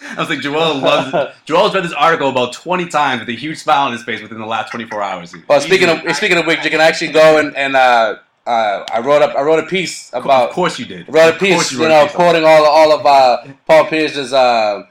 [0.08, 1.34] I was like, Joel loves.
[1.44, 4.38] Joel's read this article about twenty times with a huge smile on his face within
[4.38, 5.34] the last twenty four hours.
[5.48, 9.00] well, speaking of speaking of which, you can actually go and and uh, uh, I
[9.00, 10.48] wrote up I wrote a piece about.
[10.48, 11.12] of course you did.
[11.12, 14.85] wrote a piece, you, a know, piece quoting all all of uh, Paul Pierce's uh,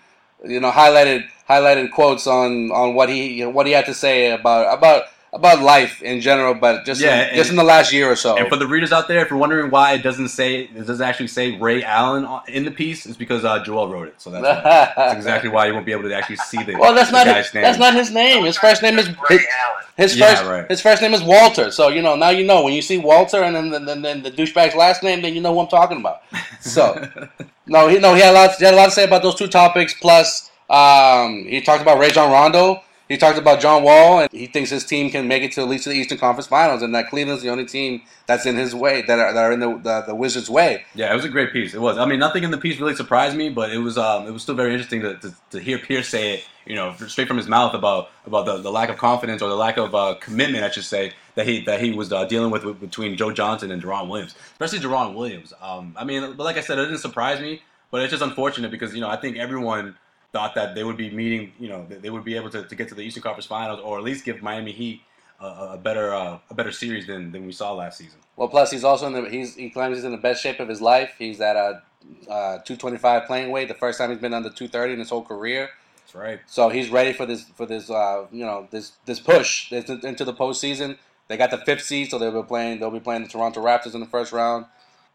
[0.44, 4.78] you know highlighted highlighted quotes on on what he what he had to say about
[4.78, 8.15] about about life in general, but just Yeah, in, just in the last year or
[8.15, 8.38] so.
[8.38, 11.06] And for the readers out there, if you're wondering why it doesn't say it doesn't
[11.06, 14.15] actually say Ray Allen in the piece, it's because uh, Joel wrote it.
[14.19, 14.93] So that's, why.
[14.95, 16.76] that's exactly why you won't be able to actually see the.
[16.78, 17.63] well, that's the not guy's his, name.
[17.63, 18.45] that's not his name.
[18.45, 19.84] His first name is Ray his, Allen.
[19.98, 20.67] his Yeah, first right.
[20.69, 21.69] his first name is Walter.
[21.69, 24.32] So you know now you know when you see Walter and then then, then the
[24.32, 26.21] douchebag's last name, then you know who I'm talking about.
[26.62, 27.08] So
[27.67, 29.36] no, he no he had a lot he had a lot to say about those
[29.36, 29.93] two topics.
[29.93, 32.82] Plus, um, he talked about Rajon Rondo.
[33.08, 35.68] He talked about John Wall, and he thinks his team can make it to at
[35.68, 39.04] least the Eastern Conference Finals, and that Cleveland's the only team that's in his way
[39.04, 40.86] that are, that are in the, the the Wizards' way.
[40.96, 41.76] Yeah, it was a great piece.
[41.76, 41.98] It was.
[42.00, 44.41] I mean, nothing in the piece really surprised me, but it was um, it was
[44.41, 47.48] still very interesting to, to, to hear Pierce say it, you know, straight from his
[47.48, 50.72] mouth about about the, the lack of confidence or the lack of uh, commitment, I
[50.72, 54.08] should say, that he that he was uh, dealing with, between Joe Johnson and Deron
[54.08, 55.54] Williams, especially Deron Williams.
[55.62, 58.72] Um, I mean, but like I said, it didn't surprise me, but it's just unfortunate
[58.72, 59.96] because you know I think everyone
[60.36, 62.89] thought that they would be meeting, you know, they would be able to, to get
[62.89, 65.02] to the Eastern Conference Finals or at least give Miami Heat
[65.39, 68.19] a, a better uh, a better series than, than we saw last season.
[68.36, 70.67] Well, plus he's also in the he's he claims he's in the best shape of
[70.67, 71.13] his life.
[71.17, 71.82] He's at a
[72.30, 73.69] uh, 225 playing weight.
[73.69, 75.69] The first time he's been under 230 in his whole career.
[76.02, 76.41] That's right.
[76.48, 80.34] So he's ready for this for this uh, you know this this push into the
[80.34, 80.98] postseason.
[81.30, 83.93] They got the fifth seed, so they'll be playing they'll be playing the Toronto Raptors
[83.93, 84.65] in the first round.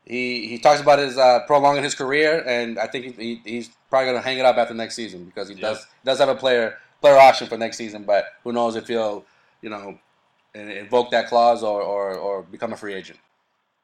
[0.04, 3.70] He he talks about his uh, prolonging his career, and I think he, he, he's
[3.88, 6.34] probably going to hang it up after next season because he does does have a
[6.34, 8.04] player player option for next season.
[8.04, 9.24] But who knows if he'll
[9.62, 9.98] you know
[10.54, 13.18] invoke that clause or, or, or become a free agent.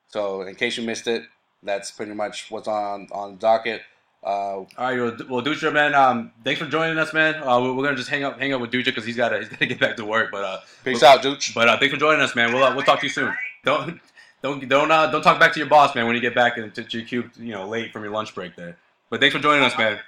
[0.08, 1.22] So in case you missed it,
[1.62, 3.82] that's pretty much what's on on docket.
[4.24, 7.36] Uh, All right, well, well Dutra, man, um, thanks for joining us, man.
[7.36, 9.48] Uh, we're, we're gonna just hang up, hang up with Dutra because he's gotta, he's
[9.48, 10.30] gotta get back to work.
[10.32, 11.54] But uh, peace well- out, Dooch.
[11.54, 12.52] But uh, thanks for joining us, man.
[12.52, 13.32] We'll, uh, we'll talk to you soon.
[13.64, 14.00] Don't,
[14.46, 16.82] don't, don't, uh, don't talk back to your boss, man, when you get back into
[16.90, 18.76] your cube, you know, late from your lunch break there.
[19.10, 19.98] But thanks for joining us, man.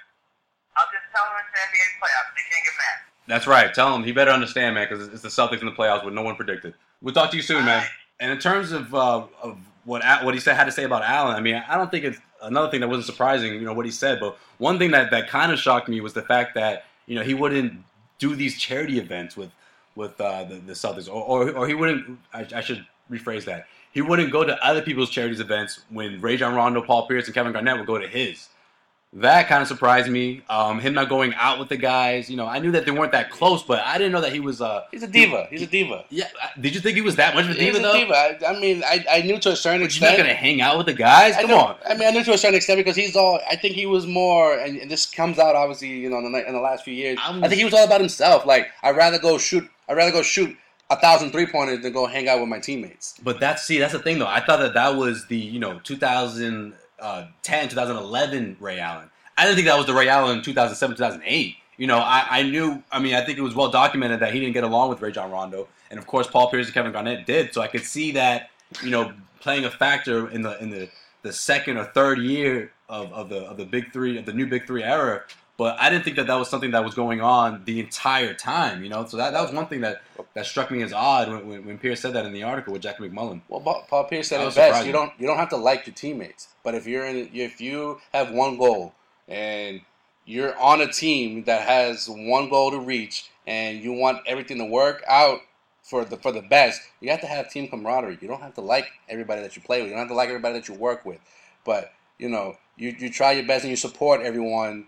[0.77, 2.35] I'll just tell them it's the NBA playoffs.
[2.35, 2.99] They can't get mad.
[3.27, 3.73] That's right.
[3.73, 6.21] Tell him he better understand, man, because it's the Celtics in the playoffs, what no
[6.21, 6.73] one predicted.
[7.01, 7.85] We'll talk to you soon, man.
[8.19, 11.35] And in terms of uh, of what what he said had to say about Allen,
[11.35, 13.91] I mean, I don't think it's another thing that wasn't surprising, you know, what he
[13.91, 14.19] said.
[14.19, 17.23] But one thing that, that kind of shocked me was the fact that you know
[17.23, 17.73] he wouldn't
[18.17, 19.51] do these charity events with
[19.95, 22.19] with uh, the, the Celtics, or, or or he wouldn't.
[22.33, 23.67] I, I should rephrase that.
[23.91, 27.51] He wouldn't go to other people's charities events when Rajon Rondo, Paul Pierce, and Kevin
[27.53, 28.47] Garnett would go to his.
[29.13, 30.43] That kind of surprised me.
[30.51, 32.29] Um, him not going out with the guys.
[32.29, 34.39] You know, I knew that they weren't that close, but I didn't know that he
[34.39, 34.61] was.
[34.61, 35.47] Uh, He's a diva.
[35.49, 36.05] He's a diva.
[36.11, 36.27] yeah,
[36.61, 37.65] did you think he was that much of a diva?
[37.65, 37.93] He's a though?
[37.93, 38.13] diva.
[38.13, 40.17] I, I mean, I, I knew to a certain But you're not extent.
[40.27, 41.35] gonna hang out with the guys?
[41.35, 41.75] I Come know- on.
[41.89, 43.39] I mean, I knew to a certain extent because he's all.
[43.49, 46.47] I think he was more, and, and this comes out obviously, you know, in the,
[46.47, 47.17] in the last few years.
[47.23, 48.45] I'm- I think he was all about himself.
[48.45, 49.67] Like, I'd rather go shoot.
[49.89, 50.55] I'd rather go shoot
[50.89, 53.15] a thousand three pointers than go hang out with my teammates.
[53.23, 54.27] But that's see, that's the thing though.
[54.27, 59.09] I thought that that was the you know 2010, uh, 2011 Ray Allen.
[59.37, 61.55] I didn't think that was the Ray Allen 2007, 2008.
[61.77, 62.83] You know, I, I knew.
[62.91, 65.31] I mean, I think it was well documented that he didn't get along with Rajon
[65.31, 67.53] Rondo, and of course, Paul Pierce and Kevin Garnett did.
[67.53, 68.49] So I could see that
[68.83, 70.89] you know playing a factor in the in the,
[71.21, 74.45] the second or third year of, of the of the big three of the new
[74.45, 75.23] big three era.
[75.59, 78.81] But I didn't think that that was something that was going on the entire time,
[78.81, 79.05] you know.
[79.05, 81.77] So that, that was one thing that, that struck me as odd when, when, when
[81.77, 83.41] Pierce said that in the article with Jack MacMullan.
[83.49, 84.55] Well, Paul- Pierce said it best.
[84.55, 84.87] surprising.
[84.87, 87.99] You don't you don't have to like your teammates, but if you're in if you
[88.13, 88.93] have one goal
[89.27, 89.81] and
[90.23, 94.65] you're on a team that has one goal to reach and you want everything to
[94.65, 95.41] work out
[95.83, 98.17] for the for the best, you have to have team camaraderie.
[98.21, 99.87] You don't have to like everybody that you play with.
[99.87, 101.19] You don't have to like everybody that you work with,
[101.65, 104.87] but you know you you try your best and you support everyone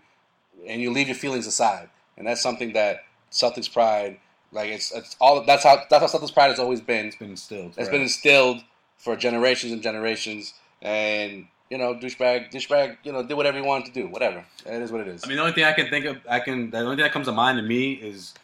[0.66, 4.18] and you leave your feelings aside, and that's something that Celtics pride.
[4.52, 7.06] Like it's, it's all that's how that's how Celtics pride has always been.
[7.06, 7.68] It's been instilled.
[7.68, 7.90] It's right.
[7.90, 8.62] been instilled
[8.98, 13.86] for generations and generations, and you know, douchebag, douchebag, you know, did whatever you wanted
[13.86, 14.06] to do.
[14.06, 15.24] Whatever, it is what it is.
[15.24, 17.12] I mean, the only thing I can think of, I can, the only thing that
[17.12, 18.34] comes to mind to me is,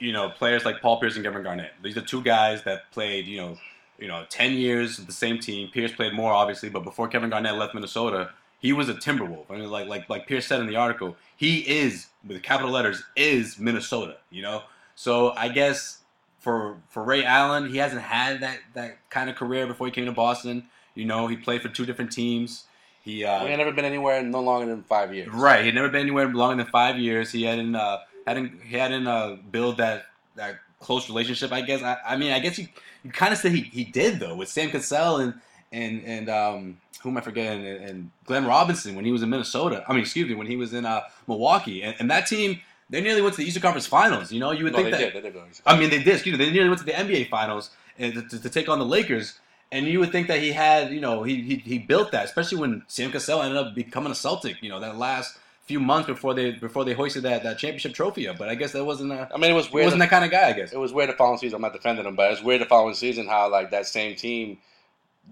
[0.00, 1.70] you know, players like Paul Pierce and Kevin Garnett.
[1.80, 3.56] These are two guys that played, you know,
[4.00, 5.68] you know, ten years with the same team.
[5.68, 8.30] Pierce played more, obviously, but before Kevin Garnett left Minnesota,
[8.62, 9.46] he was a Timberwolf.
[9.50, 13.02] I mean, like like like Pierce said in the article, he is with capital letters
[13.16, 14.18] is Minnesota.
[14.30, 14.62] You know,
[14.94, 15.98] so I guess
[16.38, 20.06] for for Ray Allen, he hasn't had that that kind of career before he came
[20.06, 20.64] to Boston.
[20.94, 22.64] You know, he played for two different teams.
[23.02, 25.28] He uh, we had never been anywhere no longer than five years.
[25.28, 25.60] Right.
[25.60, 27.32] He had never been anywhere longer than five years.
[27.32, 27.98] He hadn't uh,
[28.28, 31.50] hadn't he hadn't uh, built that that close relationship.
[31.50, 31.82] I guess.
[31.82, 32.68] I, I mean, I guess you,
[33.02, 35.34] you kind of said he, he did though with Sam Cassell and
[35.72, 39.30] and and um who am I forgetting and, and Glenn Robinson when he was in
[39.30, 39.84] Minnesota.
[39.88, 43.00] I mean, excuse me, when he was in uh, Milwaukee and, and that team they
[43.00, 44.30] nearly went to the Eastern Conference Finals.
[44.30, 45.12] You know, you would No, think they that.
[45.14, 45.24] did.
[45.24, 45.42] They did.
[45.66, 46.14] I mean, they did.
[46.14, 46.44] Excuse me.
[46.44, 49.38] They nearly went to the NBA Finals and to, to, to take on the Lakers.
[49.72, 52.58] And you would think that he had, you know, he, he he built that, especially
[52.58, 54.62] when Sam Cassell ended up becoming a Celtic.
[54.62, 58.28] You know, that last few months before they before they hoisted that, that championship trophy
[58.28, 58.36] up.
[58.36, 59.86] But I guess that wasn't a, I mean, it was weird.
[59.86, 60.50] wasn't that kind of guy.
[60.50, 60.72] I guess.
[60.74, 61.56] it was weird the following season.
[61.56, 64.14] I'm not defending him, but it was weird the following season how like that same
[64.14, 64.58] team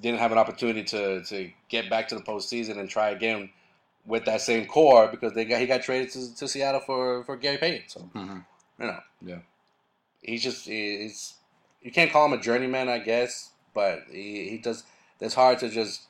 [0.00, 3.50] didn't have an opportunity to to get back to the postseason and try again
[4.06, 7.36] with that same core because they got he got traded to, to Seattle for for
[7.36, 7.88] Gary Payton.
[7.88, 8.44] So Mhm.
[8.78, 9.38] you know, Yeah.
[10.22, 11.34] he's just he's
[11.82, 14.84] you can't call him a journeyman, I guess, but he, he does.
[15.20, 16.02] It's hard to just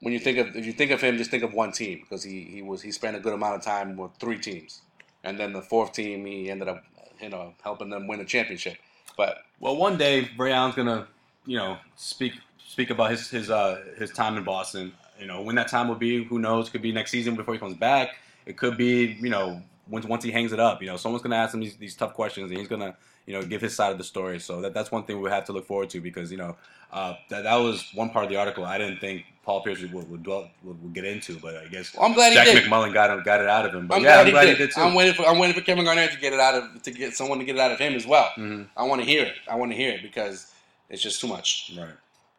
[0.00, 2.22] when you think of if you think of him, just think of one team because
[2.22, 4.82] he he was he spent a good amount of time with three teams,
[5.24, 6.84] and then the fourth team he ended up
[7.20, 8.76] you know helping them win a championship.
[9.16, 11.08] But Well, one day Ray Allen's gonna,
[11.48, 12.34] you know, speak
[12.64, 14.92] speak about his his uh his time in Boston.
[15.18, 16.68] You know, when that time will be, who knows?
[16.68, 18.10] Could be next season before he comes back.
[18.46, 20.80] It could be, you know, once once he hangs it up.
[20.82, 22.94] You know, someone's gonna ask him these, these tough questions, and he's gonna,
[23.26, 24.38] you know, give his side of the story.
[24.38, 26.54] So that that's one thing we have to look forward to because you know
[26.92, 29.92] uh, that that was one part of the article I didn't think Paul Pierce would
[30.10, 32.64] would, dwell, would, would get into, but I guess I'm glad he Jack did.
[32.64, 33.86] MacMullan got him got it out of him.
[33.86, 34.56] But I'm yeah, glad, I'm he, glad did.
[34.58, 34.82] he did too.
[34.82, 37.14] I'm waiting for I'm waiting for Kevin Garnett to get it out of to get
[37.16, 38.30] someone to get it out of him as well.
[38.36, 38.68] Mhm.
[38.76, 39.34] I want to hear it.
[39.50, 40.52] I want to hear it because
[40.90, 41.72] it's just too much.
[41.76, 41.88] Right.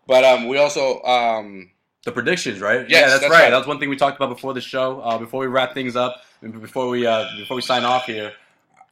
[0.08, 1.70] But um, we also um,
[2.06, 2.82] The predictions, right?
[2.90, 3.44] Yes, yeah, that's, that's right.
[3.44, 3.50] right.
[3.52, 5.02] That was one thing we talked about before the show.
[5.02, 8.32] Uh, before we wrap things up, before we uh, before we sign off here,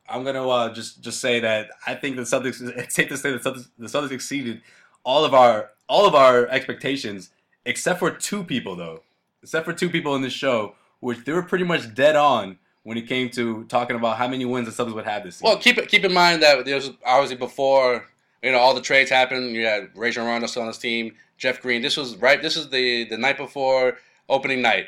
[0.09, 2.61] I'm gonna uh, just just say that I think the Celtics.
[2.77, 4.61] It's safe to say the Celtics, the Celtics exceeded
[5.03, 7.29] all of our all of our expectations,
[7.65, 9.01] except for two people though.
[9.43, 12.97] Except for two people in this show, which they were pretty much dead on when
[12.97, 15.45] it came to talking about how many wins the Celtics would have this season.
[15.47, 18.05] well keep keep in mind that there was obviously before
[18.43, 19.55] you know all the trades happened.
[19.55, 21.81] You had Rajon Rondo still on his team, Jeff Green.
[21.81, 22.41] This was right.
[22.41, 23.97] This is the the night before
[24.29, 24.87] opening night.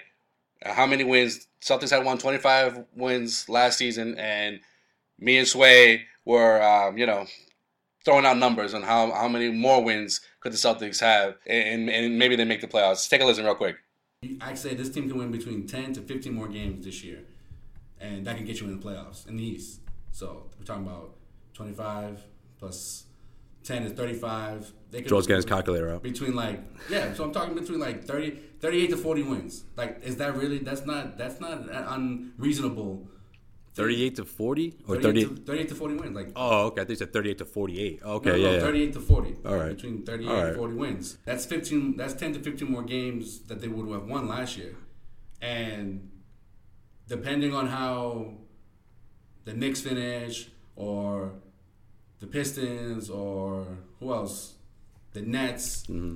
[0.65, 1.47] Uh, how many wins?
[1.61, 4.61] Celtics had won 25 wins last season, and
[5.19, 7.25] me and Sway were um, you know
[8.05, 12.17] throwing out numbers on how how many more wins could the Celtics have, and, and
[12.17, 13.09] maybe they make the playoffs.
[13.09, 13.77] Take a listen real quick.
[14.41, 17.19] I say this team can win between 10 to 15 more games this year,
[17.99, 19.81] and that can get you in the playoffs in the East.
[20.11, 21.15] So we're talking about
[21.53, 22.23] 25
[22.57, 23.05] plus
[23.69, 24.73] 10 is 35.
[24.89, 26.01] They could Joel's getting his calculator out.
[26.01, 27.13] between like yeah.
[27.13, 29.63] So I'm talking between like 30, 38 to 40 wins.
[29.77, 30.57] Like, is that really?
[30.57, 31.19] That's not.
[31.19, 33.07] That's not unreasonable.
[33.75, 35.35] 38 to 40 or 38 38.
[35.35, 36.15] to, 38 to 40 wins.
[36.15, 36.81] Like Oh, okay.
[36.81, 38.01] I think you said 38 to 48.
[38.03, 38.59] Okay, no, yeah, no, yeah.
[38.59, 39.35] 38 to 40.
[39.45, 39.75] All right.
[39.75, 40.47] Between 38 All right.
[40.47, 41.17] and 40 wins.
[41.23, 44.75] That's 15 that's 10 to 15 more games that they would have won last year.
[45.41, 46.09] And
[47.07, 48.33] depending on how
[49.45, 51.33] the Knicks finish or
[52.19, 53.65] the Pistons or
[53.99, 54.55] who else?
[55.13, 56.15] The Nets, Mm-hmm.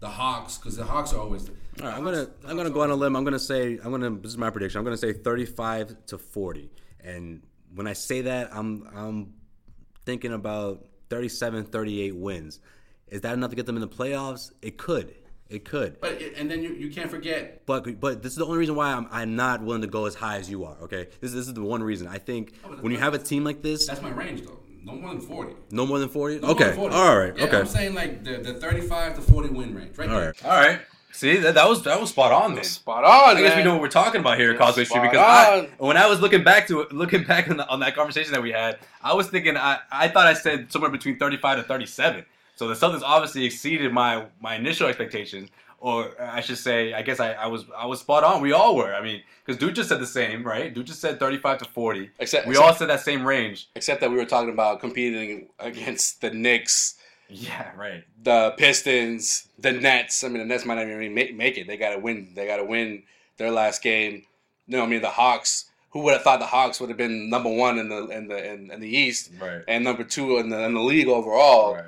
[0.00, 1.54] the Hawks cuz the Hawks are always All
[1.88, 3.16] right, I'm gonna I'm gonna go on a limb.
[3.16, 4.78] I'm gonna say I'm gonna this is my prediction.
[4.78, 6.70] I'm gonna say 35 to 40.
[7.00, 7.42] And
[7.74, 9.34] when I say that, I'm I'm
[10.04, 12.60] thinking about 37, 38 wins.
[13.08, 14.52] Is that enough to get them in the playoffs?
[14.62, 15.14] It could.
[15.48, 15.98] It could.
[16.00, 18.92] But and then you, you can't forget But but this is the only reason why
[18.92, 20.76] I'm I'm not willing to go as high as you are.
[20.82, 22.06] Okay, this this is the one reason.
[22.06, 24.57] I think but when you have a team like this, that's my range though.
[24.84, 25.52] No more than 40.
[25.70, 26.36] no more than 40.
[26.36, 26.94] No more Okay, than 40.
[26.94, 30.08] all right, Yeah, okay, I'm saying like the, the 35 to 40 win range right
[30.08, 30.26] all there.
[30.26, 30.80] right, all right.
[31.12, 32.62] See, that, that was that was spot on, man.
[32.64, 35.18] Spot on, I guess we know what we're talking about here at Causeway Street because
[35.18, 38.32] I, when I was looking back to it, looking back on, the, on that conversation
[38.32, 41.62] that we had, I was thinking I, I thought I said somewhere between 35 to
[41.64, 42.24] 37.
[42.54, 45.48] So the Celtics obviously exceeded my my initial expectations,
[45.80, 48.40] or I should say, I guess I, I was I was spot on.
[48.42, 48.94] We all were.
[48.94, 50.72] I mean, because Dude just said the same, right?
[50.74, 52.10] Dude just said 35 to 40.
[52.18, 53.68] Except, We except, all said that same range.
[53.74, 56.96] except that we were talking about competing against the Knicks,
[57.28, 58.04] Yeah, right.
[58.22, 60.24] the Pistons, the Nets.
[60.24, 61.66] I mean, the Nets might not even make, make it.
[61.66, 62.32] They got to win.
[62.34, 63.04] They got to win
[63.36, 64.24] their last game.
[64.66, 65.66] No, I mean the Hawks.
[65.92, 68.52] Who would have thought the Hawks would have been number one in the in the
[68.52, 69.62] in, in the East Right.
[69.66, 71.74] and number two in the in the league overall?
[71.76, 71.84] Right.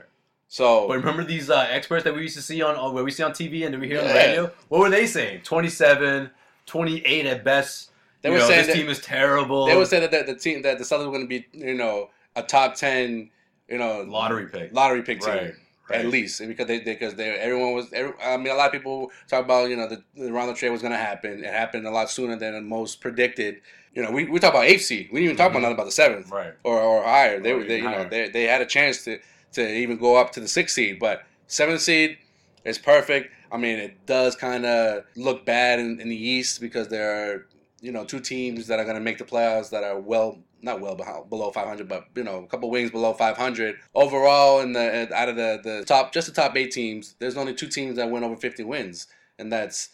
[0.52, 3.12] So But remember these uh, experts that we used to see on, on where we
[3.12, 4.26] see on TV and we hear on the Yeah.
[4.26, 4.50] radio?
[4.68, 5.42] What were they saying?
[5.44, 6.28] 27,
[6.66, 7.92] 28 at best.
[8.22, 9.66] They were know, saying this that- team is terrible.
[9.66, 11.74] they would say that the, the team that the Celtics were going to be you
[11.74, 13.30] know a top ten
[13.68, 14.74] you know lottery pick.
[14.74, 15.30] lottery pick team.
[15.34, 15.52] Right,
[15.88, 16.00] right.
[16.00, 19.10] At least because they because they everyone was every, I mean a lot of people
[19.28, 21.44] talk about you know the, the Rondo trade was going to happen.
[21.44, 23.60] It happened a lot sooner than most predicted.
[23.94, 25.08] You know we, we talk about eighth seed.
[25.12, 25.62] We didn't even talk about Mhm.
[25.62, 26.52] nothing about the seventh Right.
[26.64, 27.38] or, or higher.
[27.40, 29.18] They were they, even you know they, they had a chance to
[29.52, 32.18] to even go up to the sixth seed, but seventh seed
[32.64, 33.32] is perfect.
[33.52, 37.46] I mean it does kind of look bad in, in the East because there are
[37.80, 40.80] you know two teams that are going to make the playoffs that are well not
[40.80, 40.94] well
[41.28, 45.36] below 500 but you know a couple wings below 500 overall in the out of
[45.36, 48.36] the the top just the top eight teams there's only two teams that went over
[48.36, 49.06] 50 wins
[49.38, 49.90] and that's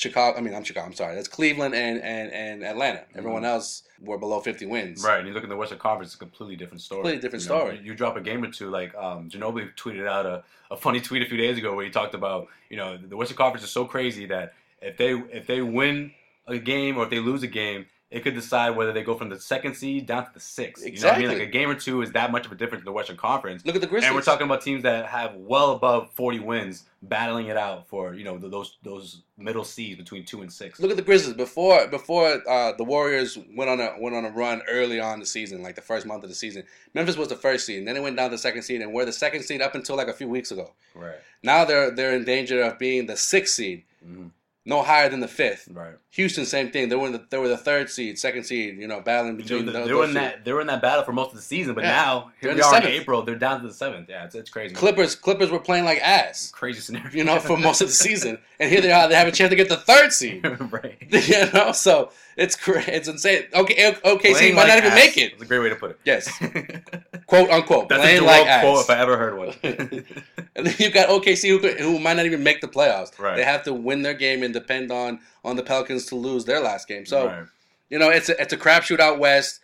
[0.00, 3.82] Chicago I mean I'm Chicago I'm sorry that's Cleveland and and, and Atlanta everyone else
[4.00, 5.06] were below 50 wins Mm-hmm.
[5.06, 5.18] Right.
[5.18, 7.02] And you look in the Western Conference, it's a completely different story.
[7.02, 7.76] Completely different You story.
[7.76, 11.00] you, you drop a game or two, like um, Ginobili tweeted out a, a funny
[11.08, 13.70] tweet a few days ago where he talked about, you know, the Western Conference is
[13.70, 16.12] so crazy that if they if they win
[16.46, 19.28] a game or if they lose a game, it could decide whether they go from
[19.28, 20.84] the second seed down to the sixth.
[20.84, 21.24] You know what I mean?
[21.26, 21.46] Exactly.
[21.46, 23.64] Like a game or two is that much of a difference in the Western Conference.
[23.64, 26.84] look at the Grizzlies And we're talking about teams that have well above 40 wins,
[27.02, 30.80] battling it out for you know those those middle seeds between two and six.
[30.80, 34.30] Look at the Grizzlies before before uh, the Warriors went on a went on a
[34.30, 36.64] run early on in the season, like the first month of the season.
[36.94, 38.92] Memphis was the first seed, and then it went down to the second seed, and
[38.92, 40.72] we're the second seed up until like a few weeks ago.
[40.96, 41.18] Right.
[41.44, 44.26] Now they're they're in danger of being the sixth seed, hmm
[44.70, 45.68] no higher than the fifth.
[45.72, 45.94] Right.
[46.12, 46.88] Houston, same thing.
[46.88, 48.78] They were in the, they were the third seed, second seed.
[48.78, 49.86] You know, battling between they, those.
[49.88, 51.84] they were in that they were in that battle for most of the season, but
[51.84, 51.90] Yeah.
[51.90, 52.86] now They're here in we the are in.
[52.86, 53.22] April.
[53.22, 54.08] They're down to the seventh.
[54.08, 54.74] Yeah, it's, it's crazy.
[54.74, 56.50] Clippers Clippers were playing like ass.
[56.54, 57.10] crazy scenario.
[57.10, 59.08] You know, for most of the season, and here they are.
[59.08, 60.44] They have a chance to get the third seed.
[60.72, 60.96] right.
[61.10, 62.90] you know, so it's crazy.
[62.92, 63.44] it's insane.
[63.54, 64.98] Okay, okay, so you might not even ass.
[64.98, 65.32] make it.
[65.32, 66.00] That's a great way to put it.
[66.04, 66.28] Yes,
[67.26, 67.88] quote unquote.
[67.88, 68.62] That's a playing Jerome like ass.
[68.62, 69.54] quote if I ever heard one.
[70.56, 73.16] And then you've got OKC who, could, who might not even make the playoffs.
[73.18, 73.36] Right.
[73.36, 76.60] They have to win their game and depend on on the Pelicans to lose their
[76.60, 77.06] last game.
[77.06, 77.44] So Right.
[77.88, 79.60] you know it's a, it's a crapshoot out west.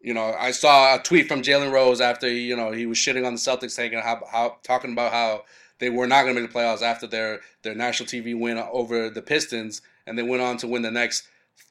[0.00, 3.26] You know, I saw a tweet from Jalen Rose after you know he was shitting
[3.26, 5.42] on the Celtics, saying how, how talking about how
[5.80, 9.10] they were not going to make the playoffs after their their national TV win over
[9.10, 11.24] the Pistons, and they went on to win the next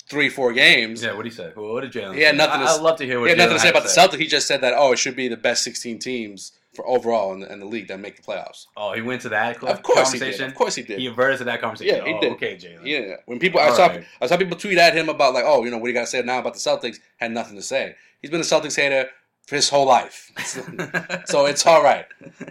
[0.08, 1.04] three four games.
[1.04, 1.52] Yeah, what did he say?
[1.56, 2.16] What did Jalen?
[2.16, 2.38] He had say?
[2.38, 3.76] nothing I, to I'd love to hear what He had Jalen nothing to say had
[3.76, 4.20] about the Celtics.
[4.20, 7.42] He just said that oh, it should be the best sixteen teams for overall in
[7.42, 8.68] the, in the league that make the playoffs.
[8.78, 10.46] Oh, he went to that cl- Of course he conversation.
[10.46, 10.52] did.
[10.52, 11.00] Of course he did.
[11.00, 11.98] He averted to that conversation.
[11.98, 12.32] Yeah, he oh, did.
[12.34, 12.86] Okay, Jalen.
[12.86, 14.06] Yeah, when people I saw right.
[14.22, 16.02] I saw people tweet at him about like, oh, you know, what do you got
[16.02, 17.00] to say now about the Celtics?
[17.18, 17.96] Had nothing to say.
[18.22, 19.10] He's been a Celtics hater
[19.48, 20.32] for his whole life,
[21.26, 22.06] so it's all right.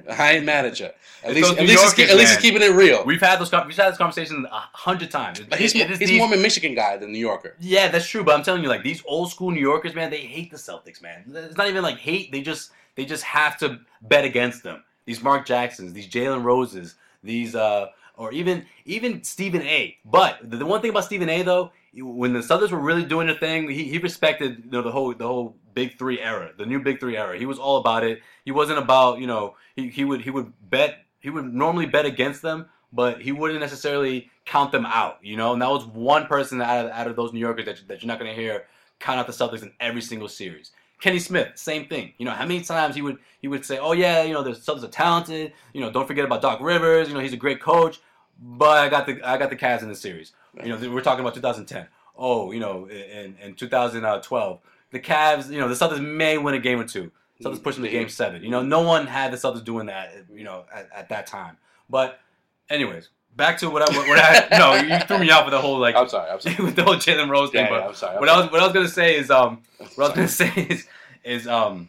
[0.08, 0.88] I ain't mad at you.
[1.22, 3.04] At least, at least, Yorkers, at least he's keeping it real.
[3.04, 5.40] We've had those we've had this conversation a hundred times.
[5.40, 7.56] It- But he's it- more, he's these- more of a Michigan guy than New Yorker.
[7.60, 8.24] Yeah, that's true.
[8.24, 11.00] But I'm telling you, like these old school New Yorkers, man, they hate the Celtics,
[11.02, 11.24] man.
[11.34, 12.32] It's not even like hate.
[12.32, 14.82] They just they just have to bet against them.
[15.06, 17.86] These Mark Jacksons, these Jalen Roses, these uh,
[18.16, 19.96] or even even Stephen A.
[20.04, 21.42] But the, the one thing about Stephen A.
[21.42, 24.90] though, when the Celtics were really doing their thing, he, he respected you know the
[24.92, 27.38] whole the whole Big Three era, the new Big Three era.
[27.38, 28.20] He was all about it.
[28.44, 32.06] He wasn't about you know he, he would he would bet he would normally bet
[32.06, 35.18] against them, but he wouldn't necessarily count them out.
[35.22, 37.88] You know, and that was one person out of, out of those New Yorkers that,
[37.88, 38.64] that you're not going to hear
[38.98, 40.72] count out the Celtics in every single series.
[41.00, 42.12] Kenny Smith, same thing.
[42.18, 44.50] You know, how many times he would he would say, "Oh yeah, you know, the
[44.50, 45.52] Celtics are talented.
[45.72, 47.08] You know, don't forget about Doc Rivers.
[47.08, 48.00] You know, he's a great coach."
[48.42, 50.32] But I got the I got the Cavs in the series.
[50.62, 51.86] You know, we're talking about 2010.
[52.16, 54.60] Oh, you know, in in 2012,
[54.90, 55.50] the Cavs.
[55.50, 57.10] You know, the Celtics may win a game or two.
[57.42, 58.42] Celtics pushing to game seven.
[58.42, 60.12] You know, no one had the Celtics doing that.
[60.32, 61.56] You know, at, at that time.
[61.88, 62.20] But,
[62.68, 65.78] anyways, back to what I what I no, you threw me off with the whole
[65.78, 66.30] like I'm sorry.
[66.30, 66.56] I'm sorry.
[66.64, 67.64] with the whole Jalen Rose thing.
[67.64, 68.14] Yeah, but yeah, I'm sorry.
[68.14, 69.62] I'm what I was what I was gonna say is um
[69.94, 70.86] what I was gonna say is
[71.24, 71.88] is um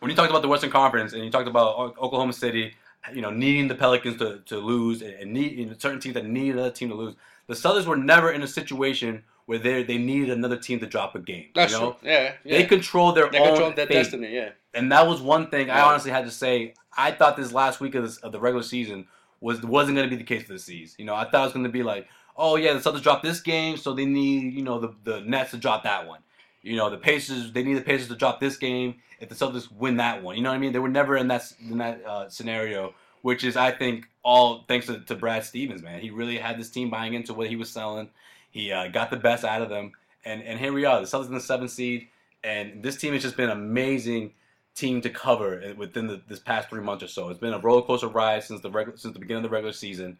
[0.00, 2.74] when you talked about the Western Conference and you talked about Oklahoma City,
[3.12, 6.14] you know, needing the Pelicans to, to lose and, and need you know, certain teams
[6.14, 7.16] that need another team to lose.
[7.48, 11.14] The Celtics were never in a situation where they they needed another team to drop
[11.14, 11.46] a game.
[11.54, 11.92] That's you know?
[11.92, 12.10] true.
[12.10, 12.58] Yeah, yeah.
[12.58, 13.94] They control their They own control their fate.
[13.94, 14.34] destiny.
[14.34, 14.50] Yeah.
[14.74, 16.74] And that was one thing I honestly had to say.
[16.94, 19.06] I thought this last week of, this, of the regular season
[19.40, 20.94] was wasn't going to be the case for the seas.
[20.98, 23.22] You know, I thought it was going to be like, oh yeah, the Celtics dropped
[23.22, 26.20] this game, so they need you know the the Nets to drop that one.
[26.60, 29.72] You know, the Pacers they need the Pacers to drop this game if the Celtics
[29.72, 30.36] win that one.
[30.36, 30.74] You know what I mean?
[30.74, 32.92] They were never in that in that uh, scenario,
[33.22, 36.00] which is I think all thanks to, to Brad Stevens, man.
[36.00, 38.10] He really had this team buying into what he was selling.
[38.58, 39.92] He uh, got the best out of them,
[40.24, 42.08] and and here we are, the Celtics in the seventh seed,
[42.42, 44.32] and this team has just been an amazing
[44.74, 47.28] team to cover within the, this past three months or so.
[47.28, 49.72] It's been a roller coaster ride since the regular, since the beginning of the regular
[49.72, 50.18] season,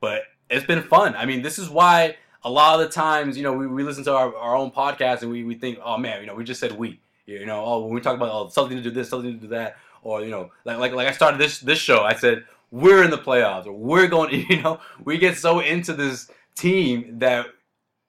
[0.00, 1.16] but it's been fun.
[1.16, 4.04] I mean, this is why a lot of the times, you know, we, we listen
[4.04, 6.60] to our, our own podcast and we, we think, oh man, you know, we just
[6.60, 9.32] said we, you know, oh when we talk about oh something to do this, something
[9.32, 12.12] to do that, or you know, like like like I started this this show, I
[12.12, 13.64] said we're in the playoffs.
[13.64, 17.46] Or we're going, you know, we get so into this team that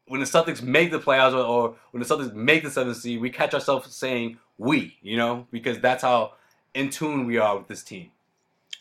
[0.10, 3.22] when the Celtics make the playoffs or, or when the Celtics make the seventh seed,
[3.22, 6.34] we catch ourselves saying we, you know, because that's how
[6.74, 8.10] in tune we are with this team.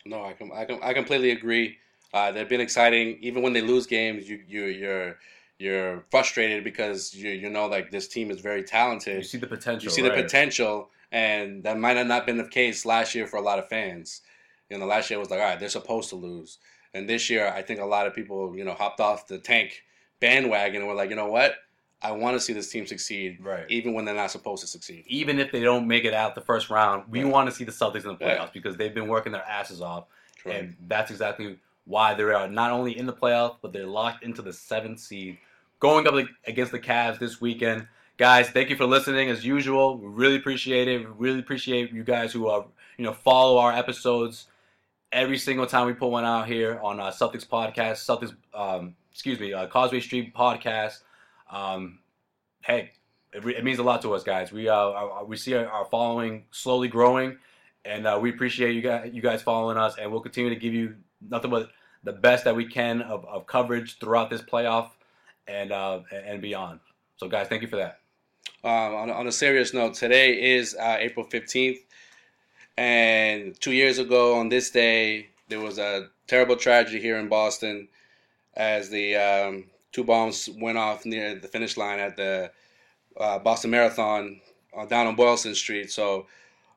[0.06, 1.76] No, I can I, can, I completely agree.
[2.14, 3.18] Uh, they've been exciting.
[3.20, 5.18] Even when they lose games, you you you're
[5.58, 9.18] you're frustrated because you you know like this team is very talented.
[9.18, 9.84] You see the potential.
[9.84, 10.16] You see right.
[10.16, 13.58] the potential, and that might have not been the case last year for a lot
[13.58, 14.22] of fans.
[14.70, 16.56] You know, last year was like, all right, they're supposed to lose,
[16.94, 19.82] and this year I think a lot of people you know hopped off the tank
[20.20, 21.54] bandwagon and were like, you know what,
[22.02, 23.64] I want to see this team succeed, right?
[23.68, 25.04] Even when they're not supposed to succeed.
[25.08, 27.32] Even if they don't make it out the first round, we Right.
[27.32, 28.48] want to see the Celtics in the playoffs Yeah.
[28.52, 30.04] because they've been working their asses off,
[30.46, 34.42] and that's exactly why they are not only in the playoffs but they're locked into
[34.42, 35.38] the seventh seed,
[35.80, 36.14] going up
[36.46, 37.86] against the Cavs this weekend.
[38.18, 39.96] Guys, thank you for listening as usual.
[39.96, 40.98] We really appreciate it.
[40.98, 42.66] We really appreciate you guys who are
[42.96, 44.48] you know follow our episodes
[45.12, 49.40] every single time we put one out here on uh, Celtics podcast, Celtics, um, excuse
[49.40, 51.00] me, uh, Causeway Street podcast.
[51.50, 52.00] Um,
[52.60, 52.92] hey,
[53.32, 54.52] it, re- it means a lot to us, guys.
[54.52, 57.38] We uh, we see our, our following slowly growing,
[57.84, 60.74] and uh, we appreciate you guys, you guys following us, and we'll continue to give
[60.74, 60.96] you
[61.28, 61.70] nothing but
[62.04, 64.90] the best that we can of, of coverage throughout this playoff
[65.46, 66.80] and uh, and beyond.
[67.16, 68.00] So, guys, thank you for that.
[68.64, 71.78] Um, on, on a serious note, today is uh, April 15th.
[72.78, 77.88] And two years ago on this day, there was a terrible tragedy here in Boston
[78.54, 82.52] as the um, two bombs went off near the finish line at the
[83.18, 84.40] uh, Boston Marathon
[84.76, 85.90] uh, down on Boylston Street.
[85.90, 86.28] So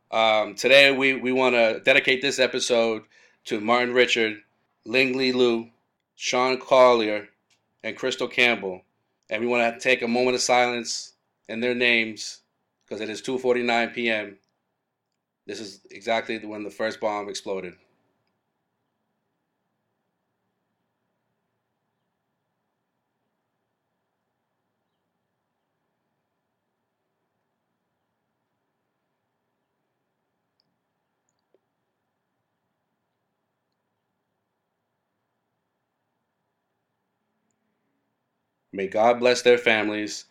[0.09, 3.03] um, today we, we want to dedicate this episode
[3.45, 4.41] to Martin Richard,
[4.87, 5.69] Lingzi Lu,
[6.15, 7.29] Sean Collier,
[7.83, 8.81] and Krystle Campbell.
[9.29, 11.13] And we want to take a moment of silence
[11.47, 12.39] in their names
[12.83, 14.37] because it is 2:49 p.m.
[15.51, 17.75] This is exactly when the first bomb exploded.
[38.71, 40.27] May God bless their families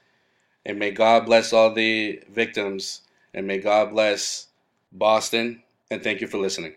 [0.67, 3.03] and may God bless all the victims
[3.35, 4.49] and may God bless
[4.93, 6.75] Boston and thank you for listening.